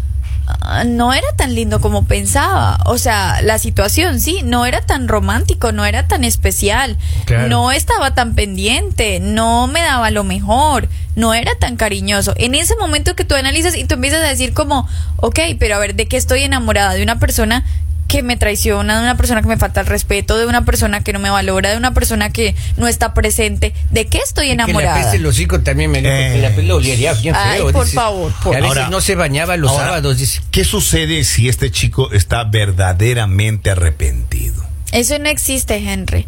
no 0.86 1.14
era 1.14 1.28
tan 1.38 1.56
lindo 1.56 1.82
como 1.82 2.06
pensaba. 2.06 2.80
O 2.86 2.98
sea, 2.98 3.42
la 3.42 3.58
situación, 3.60 4.20
sí, 4.20 4.42
no 4.44 4.66
era 4.66 4.82
tan 4.82 5.08
romántico, 5.08 5.72
no 5.72 5.86
era 5.86 6.08
tan 6.08 6.24
especial, 6.24 6.98
Claro. 7.26 7.48
no 7.50 7.72
estaba 7.72 8.14
tan 8.14 8.36
pendiente, 8.36 9.20
no 9.20 9.68
me 9.68 9.82
daba 9.82 10.12
lo 10.12 10.24
mejor, 10.24 10.88
no 11.16 11.34
era 11.34 11.52
tan 11.56 11.76
cariñoso. 11.76 12.34
En 12.38 12.56
ese 12.56 12.76
momento 12.78 13.16
que 13.16 13.26
tú 13.26 13.36
analizas 13.36 13.76
y 13.76 13.84
tú 13.86 13.96
empiezas 13.96 14.22
a 14.24 14.28
decir 14.28 14.54
como, 14.54 14.88
ok, 15.18 15.40
pero 15.60 15.76
a 15.76 15.80
ver, 15.80 15.96
¿de 15.96 16.08
qué 16.08 16.18
estoy 16.18 16.44
enamorada? 16.44 16.94
De 16.94 17.04
una 17.04 17.20
persona 17.20 17.66
que 18.12 18.24
me 18.24 18.36
traiciona, 18.36 18.98
de 18.98 19.04
una 19.04 19.16
persona 19.16 19.42
que 19.42 19.48
me 19.48 19.58
falta 19.58 19.80
el 19.82 19.88
respeto, 19.88 20.38
de 20.38 20.46
una 20.46 20.66
persona 20.66 21.02
que 21.02 21.14
no 21.14 21.20
me 21.20 21.30
valora, 21.30 21.70
de 21.72 21.78
una 21.78 21.94
persona 21.94 22.30
que 22.30 22.56
no 22.76 22.88
está 22.90 23.14
presente. 23.14 23.74
¿De 23.90 24.06
qué 24.08 24.18
estoy 24.18 24.48
Que 24.48 24.56
le 24.56 24.64
enamorada? 24.64 24.96
apeste 24.98 25.18
el 25.18 25.26
hocico 25.26 25.62
también, 25.62 25.92
me 25.92 26.00
Eh. 26.00 26.38
la 26.42 26.50
le 26.50 26.74
olería 26.74 27.14
bien 27.14 27.34
Ay, 27.38 27.60
feo. 27.60 27.72
por 27.72 27.88
favor, 27.88 28.34
por- 28.44 28.56
a 28.56 28.60
veces 28.60 28.78
Ahora- 28.78 28.90
no 28.90 29.00
se 29.00 29.16
bañaba 29.16 29.56
los 29.56 29.72
Ahora, 29.72 29.86
sábados, 29.86 30.18
dice. 30.18 30.42
¿Qué 30.52 30.66
sucede 30.66 31.24
si 31.24 31.48
este 31.48 31.72
chico 31.72 32.12
está 32.12 32.44
verdaderamente 32.44 33.70
arrepentido? 33.72 34.62
Eso 34.92 35.18
no 35.20 35.30
existe, 35.30 35.78
Henry. 35.78 36.28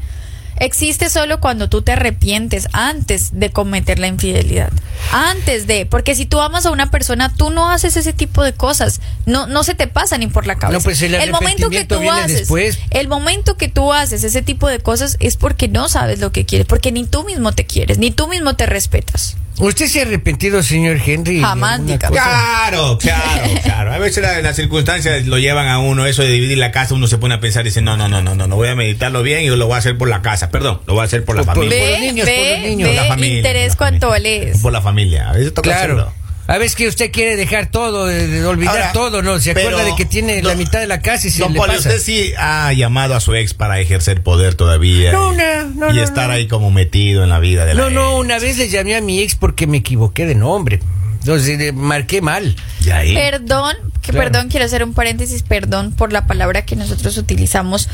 Existe 0.58 1.10
solo 1.10 1.40
cuando 1.40 1.70
tú 1.70 1.82
te 1.82 1.94
arrepientes 1.94 2.68
antes 2.74 3.40
de 3.40 3.50
cometer 3.52 4.00
la 4.00 4.08
infidelidad. 4.08 4.72
Antes 5.12 5.68
de, 5.68 5.86
porque 5.86 6.16
si 6.16 6.26
tú 6.26 6.40
amas 6.42 6.66
a 6.66 6.72
una 6.72 6.92
persona, 6.92 7.34
tú 7.36 7.50
no 7.50 7.70
haces 7.70 7.98
ese 7.98 8.14
tipo 8.14 8.44
de 8.44 8.54
cosas. 8.54 9.02
No, 9.26 9.48
no 9.48 9.64
se 9.64 9.76
te 9.76 9.88
pasa 9.88 10.18
ni 10.18 10.28
por 10.28 10.48
la 10.48 10.58
cabeza. 10.58 10.80
No, 10.80 10.84
pues 10.84 11.02
el 11.02 11.32
momento 11.32 11.70
que 11.70 11.86
tú 11.86 12.10
haces, 12.10 12.40
después. 12.40 12.80
el 12.92 13.08
momento 13.08 13.58
que 13.58 13.68
tú 13.68 13.94
haces 13.94 14.24
ese 14.24 14.42
tipo 14.42 14.68
de 14.68 14.80
cosas 14.80 15.18
es 15.20 15.38
porque 15.38 15.68
no 15.68 15.90
sabes 15.90 16.20
lo 16.20 16.32
que 16.32 16.46
quieres, 16.46 16.68
porque 16.68 16.92
ni 16.92 17.06
tú 17.06 17.24
mismo 17.24 17.52
te 17.52 17.66
quieres, 17.66 17.98
ni 17.98 18.12
tú 18.12 18.28
mismo 18.28 18.56
te 18.56 18.66
respetas. 18.66 19.36
¿Usted 19.60 19.86
se 19.88 20.00
ha 20.00 20.02
arrepentido, 20.04 20.64
señor 20.64 20.98
Henry? 21.06 21.40
Jamás? 21.42 21.80
Claro, 22.00 22.98
claro, 22.98 23.44
claro. 23.64 23.94
A 23.94 23.98
veces 24.00 24.24
la- 24.24 24.42
las 24.42 24.56
circunstancias 24.56 25.26
lo 25.28 25.38
llevan 25.38 25.68
a 25.68 25.80
uno, 25.80 26.06
eso 26.08 26.24
de 26.24 26.30
dividir 26.30 26.58
la 26.58 26.72
casa, 26.72 26.94
uno 26.96 27.08
se 27.08 27.18
pone 27.20 27.36
a 27.36 27.40
pensar 27.40 27.62
y 27.64 27.70
dice, 27.70 27.82
no, 27.82 27.96
no, 27.96 28.08
no, 28.08 28.22
no, 28.22 28.34
no, 28.36 28.48
no 28.48 28.56
voy 28.56 28.68
a 28.70 28.76
meditarlo 28.76 29.22
bien 29.24 29.42
y 29.44 29.48
lo 29.48 29.66
voy 29.68 29.76
a 29.76 29.78
hacer 29.78 29.98
por 29.98 30.10
la 30.10 30.22
casa. 30.22 30.50
Perdón, 30.50 30.82
lo 30.88 30.94
voy 30.96 31.02
a 31.02 31.06
hacer 31.06 31.24
por 31.24 31.36
la 31.36 31.44
Por- 31.44 31.54
por- 31.56 31.66
familia. 31.66 31.80
los 31.90 32.00
Ve, 32.00 32.00
niños, 32.08 32.28
por 32.28 32.36
los 32.60 32.70
niños. 32.70 32.90
ve, 32.90 32.96
Por 32.96 33.04
la 33.04 33.10
familia, 33.10 33.38
interés 33.38 33.76
por 33.76 33.88
familia. 34.00 34.20
lees. 34.20 34.58
Por 34.62 34.74
la 34.74 34.82
familia. 34.82 35.30
A 35.30 35.34
veces 35.34 35.54
toca 35.54 35.70
Claro. 35.70 35.94
hacerlo. 35.94 36.14
A 36.54 36.60
veces 36.60 36.76
que 36.76 36.88
usted 36.88 37.12
quiere 37.12 37.36
dejar 37.36 37.72
todo, 37.72 38.06
de, 38.06 38.28
de 38.28 38.46
olvidar 38.46 38.76
Ahora, 38.78 38.92
todo, 38.94 39.22
¿no? 39.24 39.40
Se 39.40 39.52
acuerda 39.52 39.84
de 39.84 39.96
que 39.96 40.06
tiene 40.06 40.44
la 40.44 40.54
mitad 40.54 40.80
de 40.80 40.86
la 40.86 41.02
casa 41.02 41.28
y 41.28 41.32
se 41.32 41.40
Don 41.40 41.52
le 41.54 41.58
Poli, 41.58 41.74
pasa. 41.78 41.90
usted 41.90 42.00
sí 42.00 42.32
ha 42.38 42.72
llamado 42.74 43.16
a 43.16 43.20
su 43.22 43.34
ex 43.34 43.56
para 43.56 43.80
ejercer 43.80 44.22
poder 44.22 44.54
todavía. 44.54 45.12
No, 45.14 45.34
y- 45.34 45.38
no, 45.38 45.66
no, 45.74 45.92
Y 45.92 45.96
no, 45.98 46.04
estar 46.04 46.28
no. 46.28 46.34
ahí 46.36 46.48
como 46.48 46.70
metido 46.70 47.24
en 47.24 47.30
la 47.30 47.40
vida 47.40 47.66
de 47.66 47.74
la 47.74 47.82
No, 47.82 47.90
no, 47.90 48.18
una 48.18 48.38
vez 48.38 48.60
le 48.60 48.70
llamé 48.70 48.96
a 48.96 49.02
mi 49.02 49.20
ex 49.20 49.34
porque 49.36 49.66
me 49.66 49.78
equivoqué 49.78 50.28
de 50.28 50.36
nombre. 50.36 50.80
Entonces 51.24 51.74
marqué 51.74 52.22
mal. 52.22 52.54
Y 52.86 52.90
ahí. 52.90 53.16
Perdón, 53.16 53.76
que 54.02 54.12
Claro. 54.12 54.30
perdón, 54.32 54.50
quiero 54.50 54.66
hacer 54.66 54.84
un 54.84 54.94
paréntesis, 54.94 55.42
perdón 55.42 55.94
por 55.94 56.12
la 56.12 56.28
palabra 56.28 56.66
que 56.66 56.76
nosotros 56.76 57.18
utilizamos, 57.18 57.88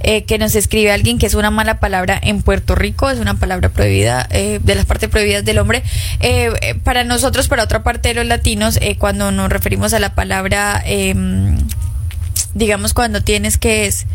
eh, 0.00 0.22
que 0.22 0.38
nos 0.38 0.54
escribe 0.54 0.92
alguien 0.92 1.18
que 1.18 1.26
es 1.26 1.34
una 1.34 1.50
mala 1.50 1.80
palabra 1.80 2.16
en 2.22 2.42
Puerto 2.42 2.76
Rico, 2.76 3.10
es 3.10 3.18
una 3.18 3.34
palabra 3.34 3.70
prohibida, 3.70 4.28
eh, 4.30 4.60
de 4.62 4.74
las 4.76 4.84
partes 4.84 5.10
prohibidas 5.10 5.44
del 5.44 5.58
hombre. 5.58 5.82
Eh, 6.20 6.52
eh, 6.62 6.74
para 6.76 7.02
nosotros, 7.02 7.48
para 7.48 7.64
otra 7.64 7.82
parte 7.82 8.10
de 8.10 8.14
los 8.14 8.26
latinos, 8.26 8.78
eh, 8.80 8.96
cuando 8.96 9.32
nos 9.32 9.50
referimos 9.50 9.92
a 9.92 9.98
la 9.98 10.14
palabra, 10.14 10.80
em, 10.86 11.58
digamos, 12.54 12.94
cuando 12.94 13.22
tienes 13.22 13.58
que 13.58 13.86
es... 13.86 14.06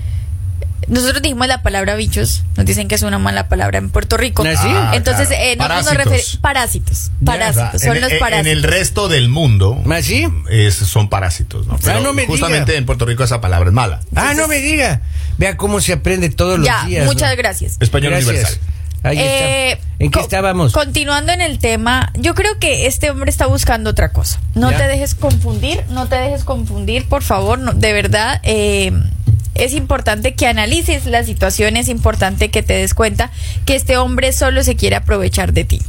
Nosotros 0.87 1.21
dijimos 1.21 1.47
la 1.47 1.61
palabra 1.61 1.95
bichos, 1.95 2.43
nos 2.57 2.65
dicen 2.65 2.87
que 2.87 2.95
es 2.95 3.03
una 3.03 3.19
mala 3.19 3.47
palabra 3.49 3.77
en 3.77 3.89
Puerto 3.89 4.17
Rico. 4.17 4.43
¿Ah, 4.45 4.51
sí? 4.55 4.67
Ah, 4.69 4.91
Entonces, 4.95 5.27
claro. 5.29 5.43
eh, 5.43 5.55
nosotros 5.55 5.77
nos 5.77 5.85
Parásitos. 5.85 6.05
referimos... 6.11 6.37
Parásitos, 6.41 7.11
parásitos, 7.23 7.81
son 7.81 7.95
en, 7.95 8.01
los 8.01 8.13
parásitos. 8.13 8.39
En 8.39 8.47
el 8.47 8.63
resto 8.63 9.07
del 9.07 9.29
mundo 9.29 9.81
¿Ah, 9.89 10.01
sí? 10.01 10.27
es- 10.49 10.75
son 10.75 11.07
parásitos, 11.09 11.67
¿no? 11.67 11.77
Pero 11.83 12.01
no 12.01 12.13
me 12.13 12.25
justamente 12.25 12.71
diga. 12.71 12.79
en 12.79 12.85
Puerto 12.85 13.05
Rico 13.05 13.23
esa 13.23 13.39
palabra 13.41 13.69
es 13.69 13.73
mala. 13.73 13.99
Ah, 14.15 14.33
no 14.35 14.47
me 14.47 14.57
diga. 14.57 15.01
Vea 15.37 15.55
cómo 15.57 15.79
se 15.81 15.93
aprende 15.93 16.29
todos 16.29 16.57
los 16.59 16.67
Ya, 16.67 16.83
días. 16.85 17.05
muchas 17.05 17.29
¿no? 17.31 17.37
gracias. 17.37 17.77
Español 17.79 18.11
Gracias. 18.11 18.29
universal. 18.29 18.59
Ahí 19.03 19.17
Eh, 19.17 19.71
está. 19.73 19.87
¿En 19.99 20.11
qué 20.11 20.19
estábamos? 20.19 20.73
Continuando 20.73 21.31
en 21.31 21.41
el 21.41 21.57
tema, 21.57 22.11
yo 22.15 22.35
creo 22.35 22.59
que 22.59 22.85
este 22.85 23.09
hombre 23.09 23.31
está 23.31 23.47
buscando 23.47 23.89
otra 23.89 24.11
cosa. 24.11 24.39
No 24.53 24.69
Ya. 24.69 24.77
te 24.77 24.87
dejes 24.87 25.15
confundir, 25.15 25.83
no 25.89 26.07
te 26.07 26.15
dejes 26.17 26.43
confundir, 26.43 27.07
por 27.07 27.23
favor. 27.23 27.57
no- 27.57 27.73
de 27.73 27.93
verdad, 27.93 28.39
eh, 28.43 28.91
es 29.65 29.73
importante 29.73 30.33
que 30.35 30.47
analices 30.47 31.05
la 31.05 31.23
situación, 31.23 31.77
es 31.77 31.87
importante 31.87 32.49
que 32.49 32.63
te 32.63 32.73
des 32.73 32.93
cuenta 32.93 33.31
que 33.65 33.75
este 33.75 33.97
hombre 33.97 34.33
solo 34.33 34.63
se 34.63 34.75
quiere 34.75 34.95
aprovechar 34.95 35.53
de 35.53 35.63
ti. 35.63 35.81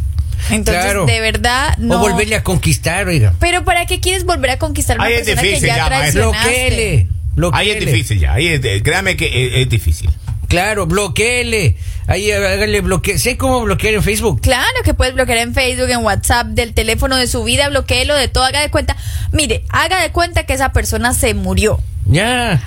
Entonces, 0.50 0.82
Claro. 0.84 1.06
de 1.06 1.20
verdad, 1.20 1.76
no. 1.78 1.96
O 1.96 1.98
volverle 1.98 2.34
a 2.36 2.42
conquistar, 2.42 3.06
oiga. 3.06 3.32
Pero 3.38 3.64
¿para 3.64 3.86
qué 3.86 4.00
quieres 4.00 4.24
volver 4.24 4.50
a 4.50 4.58
conquistar 4.58 4.96
a 4.96 5.00
una 5.00 5.06
Ahí 5.06 5.14
es 5.14 5.20
persona 5.20 5.42
difícil 5.42 5.60
que 5.62 5.66
ya 5.68 5.76
ya, 5.76 5.86
traicionaste? 5.86 7.06
Ahí 7.52 7.70
es 7.70 7.80
difícil 7.86 8.18
ya. 8.20 8.32
Ahí 8.34 8.46
es, 8.48 8.60
de- 8.62 8.82
créame 8.82 9.16
que 9.16 9.26
es, 9.46 9.52
es 9.62 9.68
difícil. 9.68 10.10
Claro, 10.48 10.86
bloqueele. 10.86 11.76
Ahí 12.08 12.30
hágale 12.30 12.80
bloquear. 12.82 13.18
Sé 13.18 13.38
cómo 13.38 13.62
bloquear 13.62 13.94
en 13.94 14.02
Facebook. 14.02 14.40
Claro 14.42 14.66
que 14.84 14.92
puedes 14.92 15.14
bloquear 15.14 15.38
en 15.38 15.54
Facebook, 15.54 15.88
en 15.88 16.04
WhatsApp, 16.04 16.48
del 16.48 16.74
teléfono 16.74 17.16
de 17.16 17.26
su 17.26 17.42
vida, 17.44 17.68
bloqueelo 17.70 18.14
de 18.16 18.28
todo, 18.28 18.44
haga 18.44 18.60
de 18.60 18.70
cuenta. 18.70 18.96
Mire, 19.30 19.64
haga 19.70 20.02
de 20.02 20.10
cuenta 20.10 20.44
que 20.44 20.52
esa 20.52 20.72
persona 20.72 21.14
se 21.14 21.32
murió. 21.34 21.80
Ya. 22.04 22.60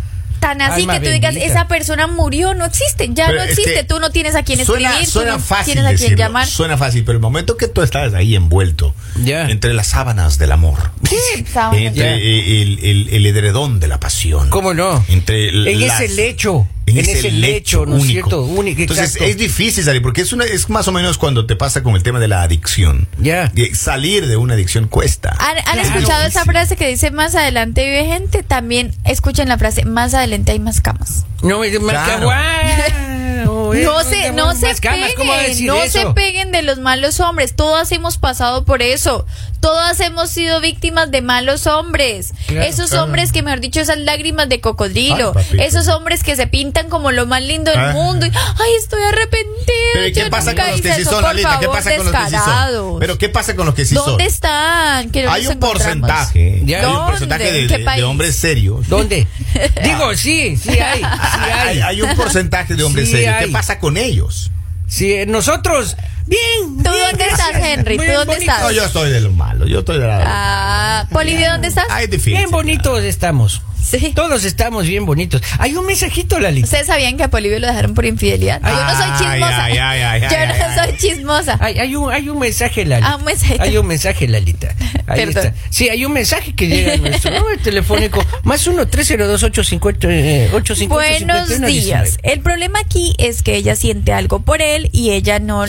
Tan 0.45 0.61
así 0.61 0.81
Alma 0.81 0.99
que 0.99 1.05
tú 1.07 1.11
digas, 1.11 1.33
bendita. 1.33 1.51
esa 1.51 1.67
persona 1.67 2.05
murió, 2.05 2.53
no 2.53 2.65
existe, 2.65 3.09
ya 3.11 3.25
Pero 3.27 3.39
no 3.39 3.43
es 3.45 3.49
existe, 3.51 3.73
que 3.73 3.83
tú 3.83 3.99
no 3.99 4.11
tienes 4.11 4.35
a 4.35 4.43
quién 4.43 4.63
Suena, 4.63 4.89
escribir, 4.89 5.09
suena 5.11 5.31
tú 5.33 5.37
no 5.39 5.43
fácil 5.43 5.73
tienes 5.73 5.83
a 5.85 5.87
quién 5.89 5.97
decirlo, 6.01 6.17
llamar. 6.17 6.45
Suena 6.47 6.77
fácil, 6.77 7.03
pero 7.03 7.15
el 7.17 7.21
momento 7.21 7.57
que 7.57 7.67
tú 7.67 7.81
estás 7.81 8.13
ahí 8.13 8.35
envuelto 8.35 8.93
Ya. 9.23 9.49
entre 9.49 9.73
las 9.73 9.87
sábanas 9.87 10.37
del 10.37 10.51
amor, 10.51 10.91
Sí, 11.09 11.15
entre 11.73 11.93
Ya. 11.95 12.13
el, 12.13 12.79
el- 12.83 13.09
el 13.11 13.25
edredón 13.25 13.79
de 13.79 13.87
la 13.87 13.99
pasión, 13.99 14.49
¿Cómo 14.51 14.73
no? 14.75 15.03
entre 15.09 15.49
En 15.49 15.87
las- 15.87 15.99
ese 16.01 16.13
lecho. 16.15 16.67
En, 16.87 16.97
ese, 16.97 17.31
lecho, 17.31 17.85
¿no 17.85 17.97
es 17.97 18.03
cierto? 18.03 18.43
Único, 18.43 18.81
Entonces 18.81 19.15
exacto. 19.15 19.25
es 19.25 19.37
difícil 19.37 19.83
salir 19.83 20.01
porque 20.01 20.21
es 20.21 20.33
una 20.33 20.45
es 20.45 20.69
más 20.69 20.87
o 20.87 20.91
menos 20.91 21.17
cuando 21.17 21.45
te 21.45 21.55
pasa 21.55 21.81
con 21.81 21.95
el 21.95 22.03
tema 22.03 22.19
de 22.19 22.27
la 22.27 22.43
adicción. 22.43 23.07
Ya. 23.17 23.51
Y 23.55 23.73
salir 23.73 24.27
de 24.27 24.37
una 24.37 24.53
adicción 24.53 24.87
cuesta. 24.87 25.35
¿Han, 25.39 25.57
han 25.57 25.63
Claro, 25.63 25.81
escuchado 25.81 26.25
esa 26.27 26.45
frase 26.45 26.75
que 26.75 26.87
dice 26.87 27.09
más 27.11 27.33
adelante 27.35 27.83
vive 27.85 28.05
gente? 28.05 28.43
También 28.43 28.93
escuchen 29.03 29.49
la 29.49 29.57
frase 29.57 29.85
más 29.85 30.13
adelante 30.13 30.51
hay 30.51 30.59
más 30.59 30.81
camas. 30.81 31.25
No, 31.41 31.59
me 31.59 31.71
Claro. 31.71 32.29
No 33.73 34.01
Eh, 34.01 34.03
se, 34.03 34.31
no 34.31 34.53
se 34.55 34.75
camas, 34.79 35.11
¿cómo 35.17 35.31
va 35.31 35.39
a 35.39 35.43
peguen, 35.45 35.67
no 35.67 35.81
eso? 35.83 35.99
se 35.99 36.05
peguen 36.13 36.51
de 36.51 36.61
los 36.61 36.79
malos 36.79 37.19
hombres. 37.19 37.55
Todas 37.55 37.91
hemos 37.91 38.17
pasado 38.17 38.65
por 38.65 38.81
eso. 38.81 39.25
Todas 39.61 39.99
hemos 39.99 40.29
sido 40.29 40.61
víctimas 40.61 41.09
de 41.09 41.23
malos 41.23 41.65
hombres. 41.65 42.33
Claro, 42.45 42.67
esos 42.67 42.91
claro. 42.91 43.05
hombres 43.05 43.31
que, 43.31 43.41
mejor 43.41 43.61
dicho, 43.61 43.79
esas 43.79 43.97
lágrimas 43.97 44.47
de 44.47 44.61
cocodrilo. 44.61 45.33
Ay, 45.35 45.59
esos 45.61 45.87
hombres 45.87 46.23
que 46.23 46.35
se 46.35 46.45
pintan 46.45 46.87
como 46.89 47.11
lo 47.11 47.25
más 47.25 47.41
lindo 47.41 47.71
del 47.71 47.79
Ah. 47.79 47.91
mundo. 47.93 48.27
Y, 48.27 48.29
Ay, 48.29 48.71
estoy 48.79 49.01
arrepentido. 49.03 49.55
Pero 49.93 50.07
¿y 50.07 50.13
qué 50.13 50.19
yo 50.21 50.29
pasa 50.29 50.51
nunca 50.51 50.63
con 50.63 50.71
los 50.71 50.79
hice 50.81 50.89
que 50.89 50.95
sí 50.95 51.01
eso". 51.01 51.09
son? 51.19 51.35
¿Qué 51.35 51.41
favor, 51.41 51.71
pasa 51.71 51.95
con 51.95 52.05
los 52.05 52.13
que 52.13 52.19
sí 52.19 52.23
son? 52.31 52.31
descarados. 52.31 52.97
Pero 52.99 53.17
¿qué 53.17 53.29
pasa 53.29 53.55
con 53.55 53.65
los 53.65 53.75
que 53.75 53.85
sí 53.85 53.95
son? 53.95 54.05
¿Dónde 54.05 54.25
están? 54.25 55.09
Que 55.09 55.23
no 55.23 55.31
Hay 55.31 55.47
un 55.47 55.59
porcentaje, 55.59 56.61
Ya. 56.65 56.79
hay 56.81 56.85
un 56.85 57.05
porcentaje 57.07 57.43
de, 57.51 57.61
¿En 57.61 57.67
qué 57.67 57.77
de- 57.79 57.91
de 57.95 58.03
hombres 58.03 58.35
serios. 58.35 58.87
¿Dónde? 58.87 59.25
Digo, 59.83 60.13
sí, 60.15 60.57
sí 60.57 60.69
hay, 60.77 60.99
sí 60.99 61.05
hay. 61.05 61.69
Hay, 61.69 61.81
hay 61.81 62.01
un 62.03 62.15
porcentaje 62.15 62.75
de 62.75 62.83
hombres 62.83 63.07
Sí 63.07 63.13
serios. 63.13 63.35
¿Qué. 63.39 63.47
Pasa 63.55 63.79
con 63.79 63.95
ellos? 63.95 64.51
Sí, 64.85 65.15
nosotros, 65.25 65.95
bien. 66.25 66.83
¿Tú 66.83 66.91
bien, 66.91 67.03
dónde 67.11 67.25
gracias. 67.25 67.39
estás, 67.49 67.61
Henry? 67.63 67.97
¿Tú 67.97 68.03
dónde 68.03 68.25
bonito. 68.25 68.41
estás? 68.41 68.61
No, 68.61 68.71
yo 68.71 68.85
estoy 68.85 69.11
de 69.11 69.21
lo 69.21 69.31
malo. 69.31 69.67
Yo 69.67 69.79
estoy 69.79 69.99
de 69.99 70.07
la. 70.07 70.21
Ah, 70.25 71.07
Polivio, 71.11 71.51
¿dónde 71.51 71.67
estás? 71.69 71.85
Ay, 71.89 72.05
es 72.05 72.09
difícil. 72.11 72.33
Bien 72.33 72.51
bonitos 72.51 73.03
estamos. 73.03 73.61
Sí. 73.85 74.13
Todos 74.15 74.43
estamos 74.45 74.87
bien 74.87 75.05
bonitos. 75.05 75.43
Hay 75.59 75.75
un 75.75 75.85
mensajito, 75.85 76.39
Lalita. 76.39 76.65
¿Ustedes 76.65 76.87
sabían 76.87 77.17
que 77.17 77.23
a 77.23 77.27
Polivio 77.29 77.59
lo 77.59 77.67
dejaron 77.67 77.93
por 77.93 78.03
infidelidad? 78.05 78.59
Yo 78.59 78.67
no 78.67 78.95
soy 78.95 79.05
Ay, 79.11 79.19
chismosa. 79.19 79.63
ay, 79.65 79.77
ay, 79.77 80.01
ay, 80.01 80.21
Yo 80.21 80.47
no 80.47 80.83
soy 80.83 80.97
chismosa. 80.97 81.57
Hay, 81.61 81.77
hay 81.77 81.95
un, 81.95 82.11
hay 82.11 82.27
un 82.29 82.39
mensaje, 82.39 82.83
Lalita. 82.83 83.11
Ah, 83.11 83.15
un 83.17 83.25
mensaje. 83.25 83.57
Hay 83.59 83.77
un 83.77 83.85
mensaje, 83.85 84.27
Lalita. 84.27 84.73
Ahí 85.05 85.25
Perdón. 85.27 85.45
está. 85.45 85.53
Sí, 85.69 85.87
hay 85.87 86.03
un 86.03 86.13
mensaje 86.13 86.55
que 86.55 86.67
llega 86.67 86.93
a 86.93 86.97
nuestro 86.97 87.29
número 87.39 87.61
telefónico. 87.61 88.25
Más 88.41 88.65
uno, 88.65 88.87
tres 88.87 89.05
cero 89.07 89.27
dos, 89.27 89.43
ocho 89.43 89.63
cincuenta, 89.63 90.07
eh, 90.09 90.49
ocho 90.51 90.73
cincuenta, 90.73 91.45
Buenos 91.45 91.67
días. 91.67 92.17
El 92.23 92.39
problema 92.39 92.79
aquí 92.79 93.13
es 93.19 93.43
que 93.43 93.55
ella 93.55 93.75
siente 93.75 94.13
algo 94.13 94.39
por 94.39 94.63
él 94.63 94.89
y 94.93 95.11
ella 95.11 95.37
no 95.37 95.63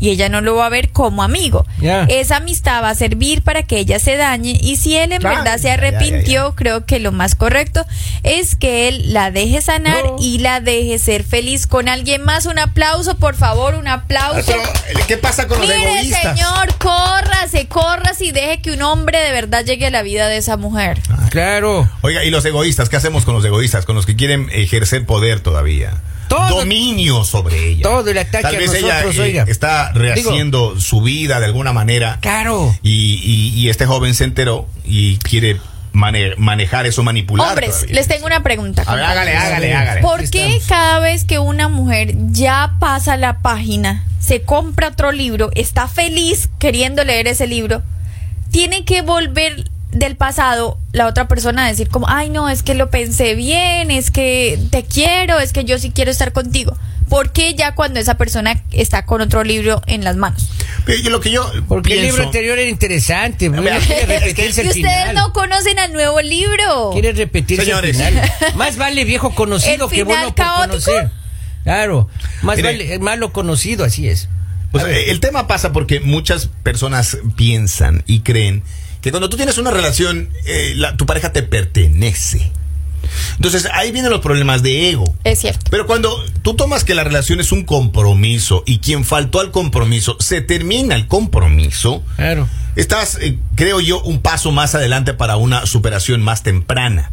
y 0.00 0.10
ella 0.10 0.28
no 0.28 0.40
lo 0.40 0.54
va 0.56 0.66
a 0.66 0.70
ver 0.70 0.90
como 0.90 1.22
amigo. 1.22 1.66
Esa 2.08 2.36
amistad 2.36 2.82
va 2.82 2.90
a 2.90 2.94
servir 2.94 3.42
para 3.42 3.62
que 3.62 3.78
ella 3.78 3.98
se 3.98 4.16
dañe 4.16 4.58
y 4.60 4.76
si 4.76 4.96
él 4.96 5.12
en 5.12 5.22
verdad 5.22 5.58
se 5.58 5.70
arrepintió, 5.70 6.54
creo 6.54 6.84
que 6.86 6.98
lo 6.98 7.12
más 7.12 7.34
correcto 7.34 7.84
es 8.22 8.56
que 8.56 8.88
él 8.88 9.12
la 9.12 9.30
deje 9.30 9.60
sanar 9.60 10.04
No. 10.04 10.16
y 10.20 10.38
la 10.38 10.60
deje 10.60 10.98
ser 10.98 11.24
feliz 11.24 11.66
con 11.66 11.88
alguien 11.88 12.22
más. 12.22 12.46
Un 12.46 12.58
aplauso, 12.58 13.16
por 13.16 13.34
favor, 13.34 13.74
un 13.74 13.88
aplauso. 13.88 14.52
Pero, 14.86 15.06
¿Qué 15.06 15.16
pasa 15.16 15.46
con 15.48 15.58
los 15.58 15.68
Mire, 15.68 15.82
egoístas? 15.98 16.36
señor, 16.38 16.74
córrase, 16.78 17.66
córrase 17.68 18.26
y 18.26 18.32
deje 18.32 18.60
que 18.60 18.72
un 18.72 18.82
hombre 18.82 19.18
de 19.20 19.32
verdad 19.32 19.64
llegue 19.64 19.86
a 19.86 19.90
la 19.90 20.02
vida 20.02 20.28
de 20.28 20.36
esa 20.36 20.56
mujer. 20.56 21.00
Claro. 21.30 21.88
Oiga, 22.02 22.24
¿y 22.24 22.30
los 22.30 22.44
egoístas? 22.44 22.88
¿Qué 22.88 22.96
hacemos 22.96 23.24
con 23.24 23.34
los 23.34 23.44
egoístas? 23.44 23.84
Con 23.84 23.96
los 23.96 24.06
que 24.06 24.16
quieren 24.16 24.48
ejercer 24.52 25.04
poder 25.06 25.40
todavía. 25.40 25.92
Todo- 26.28 26.60
Dominio 26.60 27.24
sobre 27.24 27.70
ella. 27.70 27.82
Todo 27.82 28.10
el 28.10 28.18
ataque 28.18 28.42
Tal 28.42 28.54
a 28.56 28.58
vez 28.58 28.74
ella 28.74 28.88
nosotros, 28.94 29.16
eh, 29.16 29.20
oiga. 29.22 29.44
está 29.48 29.92
rehaciendo 29.92 30.78
su 30.80 31.00
vida 31.02 31.40
de 31.40 31.46
alguna 31.46 31.72
manera. 31.72 32.18
Claro. 32.20 32.74
Y, 32.82 33.14
y- 33.24 33.58
y 33.60 33.68
este 33.68 33.86
joven 33.86 34.14
se 34.14 34.24
enteró 34.24 34.68
y 34.84 35.16
quiere 35.18 35.60
mane- 35.92 36.34
manejar 36.36 36.86
eso, 36.86 37.02
manipular. 37.02 37.48
Hombres, 37.48 37.70
todavía. 37.70 37.94
les 37.94 38.08
tengo 38.08 38.26
una 38.26 38.42
pregunta. 38.42 38.82
A 38.86 38.94
ver, 38.94 39.04
hágale, 39.04 39.36
hágale, 39.36 39.74
hágale. 39.74 40.00
¿Por 40.02 40.28
qué 40.30 40.60
cada 40.68 40.98
vez 41.00 41.24
que 41.24 41.38
una 41.38 41.68
mujer 41.68 42.14
ya 42.30 42.74
pasa 42.78 43.16
la 43.16 43.38
página, 43.40 44.04
se 44.20 44.42
compra 44.42 44.88
otro 44.88 45.12
libro, 45.12 45.50
está 45.54 45.88
feliz 45.88 46.48
queriendo 46.58 47.02
leer 47.04 47.26
ese 47.26 47.46
libro, 47.46 47.82
tiene 48.50 48.84
que 48.84 49.02
volver 49.02 49.64
del 49.98 50.16
pasado 50.16 50.78
la 50.92 51.06
otra 51.06 51.28
persona 51.28 51.64
a 51.64 51.68
decir 51.68 51.88
como, 51.88 52.08
ay 52.08 52.30
no, 52.30 52.48
es 52.48 52.62
que 52.62 52.74
lo 52.74 52.90
pensé 52.90 53.34
bien, 53.34 53.90
es 53.90 54.10
que 54.10 54.58
te 54.70 54.84
quiero, 54.84 55.38
es 55.38 55.52
que 55.52 55.64
yo 55.64 55.78
sí 55.78 55.90
quiero 55.90 56.10
estar 56.10 56.32
contigo? 56.32 56.76
¿Por 57.08 57.32
qué 57.32 57.54
ya 57.54 57.74
cuando 57.74 58.00
esa 58.00 58.16
persona 58.18 58.62
está 58.70 59.06
con 59.06 59.22
otro 59.22 59.42
libro 59.42 59.80
en 59.86 60.04
las 60.04 60.16
manos? 60.16 60.50
Yo- 61.02 61.08
lo 61.10 61.20
que 61.20 61.30
yo 61.30 61.50
Porque 61.66 61.94
el 61.94 62.02
libro 62.02 62.22
anterior 62.24 62.58
era 62.58 62.68
interesante. 62.68 63.50
Quiere 63.50 63.76
es 63.76 64.34
que- 64.34 64.42
el 64.44 64.48
ustedes 64.50 64.72
final. 64.74 65.14
no 65.14 65.32
conocen 65.32 65.78
al 65.78 65.92
nuevo 65.94 66.20
libro. 66.20 66.90
Quiere 66.92 67.12
repetirse 67.12 67.64
Señores. 67.64 67.98
el 67.98 68.08
final. 68.08 68.32
Más 68.56 68.76
vale 68.76 69.04
viejo 69.04 69.34
conocido 69.34 69.86
¿El 69.86 69.90
que 69.90 69.96
final 69.96 70.06
bueno 70.06 70.26
por 70.26 70.34
caótico? 70.34 70.68
conocer. 70.68 71.10
Claro. 71.64 72.08
Más 72.42 72.56
Mire. 72.56 72.72
vale 72.72 72.94
eh, 72.94 72.98
malo 72.98 73.32
conocido, 73.32 73.84
así 73.86 74.06
es. 74.08 74.28
Pues, 74.70 74.84
eh, 74.84 75.10
el 75.10 75.20
tema 75.20 75.46
pasa 75.46 75.72
porque 75.72 76.00
muchas 76.00 76.48
personas 76.62 77.16
piensan 77.36 78.02
y 78.06 78.20
creen 78.20 78.62
que 79.00 79.10
cuando 79.10 79.28
tú 79.28 79.36
tienes 79.36 79.58
una 79.58 79.70
relación, 79.70 80.30
eh, 80.46 80.74
la- 80.76 80.96
tu 80.96 81.06
pareja 81.06 81.32
te 81.32 81.42
pertenece. 81.42 82.50
Entonces 83.36 83.66
ahí 83.72 83.90
vienen 83.92 84.10
los 84.10 84.20
problemas 84.20 84.62
de 84.62 84.90
ego. 84.90 85.14
Es 85.24 85.40
cierto. 85.40 85.66
Pero 85.70 85.86
cuando 85.86 86.22
tú 86.42 86.54
tomas 86.54 86.84
que 86.84 86.94
la 86.94 87.04
relación 87.04 87.40
es 87.40 87.52
un 87.52 87.64
compromiso 87.64 88.62
y 88.66 88.78
quien 88.78 89.04
faltó 89.04 89.40
al 89.40 89.50
compromiso 89.50 90.16
se 90.20 90.40
termina 90.40 90.94
el 90.94 91.06
compromiso, 91.06 92.02
Claro. 92.16 92.48
estás, 92.76 93.16
eh, 93.20 93.38
creo 93.54 93.80
yo, 93.80 94.02
un 94.02 94.20
paso 94.20 94.50
más 94.52 94.74
adelante 94.74 95.14
para 95.14 95.36
una 95.36 95.64
superación 95.66 96.20
más 96.22 96.42
temprana. 96.42 97.12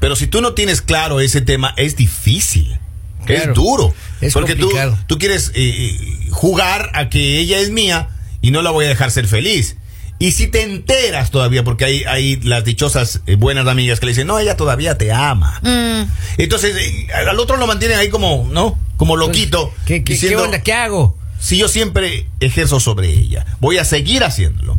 Pero 0.00 0.16
si 0.16 0.26
tú 0.26 0.40
no 0.42 0.52
tienes 0.52 0.82
claro 0.82 1.20
ese 1.20 1.40
tema, 1.40 1.72
es 1.76 1.96
difícil. 1.96 2.78
Claro. 3.24 3.52
Es 3.52 3.54
duro. 3.54 3.94
Es 4.20 4.34
porque 4.34 4.54
tú, 4.54 4.62
complicado. 4.66 4.98
tú 5.06 5.16
quieres 5.18 5.52
eh, 5.54 5.96
jugar 6.30 6.90
a 6.94 7.08
que 7.08 7.38
ella 7.38 7.58
es 7.60 7.70
mía 7.70 8.10
y 8.42 8.50
no 8.50 8.60
la 8.60 8.70
voy 8.70 8.84
a 8.84 8.88
dejar 8.88 9.10
ser 9.10 9.26
feliz. 9.26 9.76
Y 10.18 10.32
si 10.32 10.46
te 10.46 10.62
enteras 10.62 11.30
todavía, 11.30 11.64
porque 11.64 11.84
hay, 11.84 12.04
hay 12.04 12.36
las 12.36 12.64
dichosas 12.64 13.20
eh, 13.26 13.34
buenas 13.36 13.66
amigas 13.66 14.00
que 14.00 14.06
le 14.06 14.12
dicen, 14.12 14.26
no, 14.26 14.38
ella 14.38 14.56
todavía 14.56 14.96
te 14.96 15.12
ama. 15.12 15.60
Mm. 15.62 16.10
Entonces, 16.38 16.76
eh, 16.76 17.08
al 17.12 17.38
otro 17.38 17.56
lo 17.56 17.66
mantienen 17.66 17.98
ahí 17.98 18.08
como, 18.08 18.48
¿no? 18.50 18.78
Como 18.96 19.16
loquito. 19.16 19.70
Pues, 19.70 19.86
¿Qué, 19.86 20.04
qué, 20.04 20.18
qué 20.18 20.36
onda? 20.36 20.62
¿Qué 20.62 20.72
hago? 20.72 21.18
si 21.44 21.58
yo 21.58 21.68
siempre 21.68 22.26
ejerzo 22.40 22.80
sobre 22.80 23.10
ella, 23.10 23.44
voy 23.60 23.76
a 23.76 23.84
seguir 23.84 24.24
haciéndolo. 24.24 24.78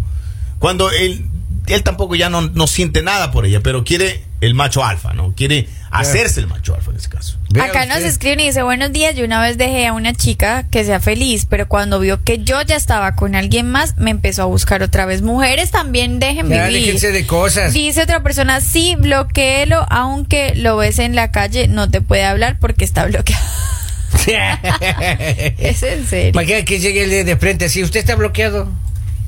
Cuando 0.58 0.90
él, 0.90 1.28
él 1.68 1.84
tampoco 1.84 2.16
ya 2.16 2.28
no, 2.32 2.42
no 2.42 2.66
siente 2.66 3.04
nada 3.04 3.32
por 3.32 3.46
ella, 3.46 3.60
pero 3.62 3.84
quiere 3.84 4.25
el 4.42 4.54
macho 4.54 4.84
alfa, 4.84 5.14
¿no? 5.14 5.34
Quiere 5.36 5.68
hacerse 5.92 6.42
el 6.42 6.48
macho 6.48 6.76
alfa 6.76 6.92
en 6.92 6.98
ese 6.98 7.10
caso. 7.10 7.38
Acá 7.62 7.86
nos 7.86 8.00
escriben 8.00 8.42
y 8.42 8.48
dice, 8.48 8.64
buenos 8.64 8.92
días, 8.92 9.16
yo 9.16 9.24
una 9.26 9.42
vez 9.42 9.58
dejé 9.58 9.88
a 9.88 9.94
una 9.94 10.14
chica 10.14 10.66
que 10.70 10.84
sea 10.84 11.00
feliz, 11.00 11.46
pero 11.50 11.68
cuando 11.68 12.00
vio 12.00 12.24
que 12.24 12.40
yo 12.44 12.62
ya 12.62 12.76
estaba 12.76 13.16
con 13.16 13.36
alguien 13.36 13.70
más, 13.70 13.98
me 13.98 14.12
empezó 14.12 14.44
a 14.44 14.46
buscar 14.46 14.84
otra 14.84 15.06
vez. 15.06 15.22
Mujeres 15.22 15.72
también 15.72 16.20
dejen 16.20 16.50
Ya, 16.50 16.68
vivir. 16.68 16.86
déjense 16.86 17.12
de 17.12 17.26
cosas. 17.26 17.74
Dice 17.74 18.02
otra 18.02 18.22
persona, 18.24 18.62
sí, 18.62 18.96
bloqueelo, 18.98 19.86
aunque 19.90 20.54
lo 20.56 20.78
ves 20.78 21.00
en 21.00 21.16
la 21.16 21.32
calle, 21.32 21.68
no 21.68 21.90
te 21.90 22.02
puede 22.02 22.26
hablar 22.26 22.58
porque 22.60 22.84
está 22.86 23.06
bloqueado. 23.06 23.44
es 24.28 25.84
en 25.84 26.08
serio. 26.08 26.30
Imagina 26.32 26.64
que 26.64 26.80
llegue 26.80 27.24
de 27.24 27.38
frente 27.38 27.66
así. 27.66 27.84
Usted 27.84 28.00
está 28.00 28.16
bloqueado. 28.16 28.70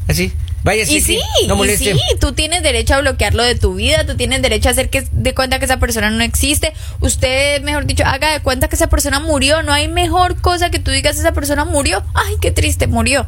Así. 0.07 0.33
Vaya 0.63 0.83
así. 0.83 0.97
Y 0.97 1.01
sí, 1.01 1.19
no 1.47 1.63
y 1.63 1.77
sí, 1.77 1.93
tú 2.19 2.33
tienes 2.33 2.61
derecho 2.63 2.95
a 2.95 2.99
bloquearlo 3.01 3.43
de 3.43 3.55
tu 3.55 3.75
vida, 3.75 4.05
tú 4.05 4.15
tienes 4.17 4.41
derecho 4.41 4.67
a 4.69 4.71
hacer 4.71 4.89
que 4.89 5.07
de 5.11 5.33
cuenta 5.33 5.59
que 5.59 5.65
esa 5.65 5.77
persona 5.77 6.09
no 6.09 6.23
existe. 6.23 6.73
Usted, 6.99 7.61
mejor 7.61 7.85
dicho, 7.85 8.03
haga 8.05 8.33
de 8.33 8.41
cuenta 8.41 8.67
que 8.67 8.75
esa 8.75 8.87
persona 8.87 9.19
murió. 9.19 9.63
No 9.63 9.71
hay 9.71 9.87
mejor 9.87 10.41
cosa 10.41 10.69
que 10.69 10.79
tú 10.79 10.91
digas 10.91 11.17
esa 11.17 11.31
persona 11.31 11.63
murió. 11.65 12.03
Ay, 12.13 12.35
qué 12.41 12.51
triste, 12.51 12.87
murió. 12.87 13.27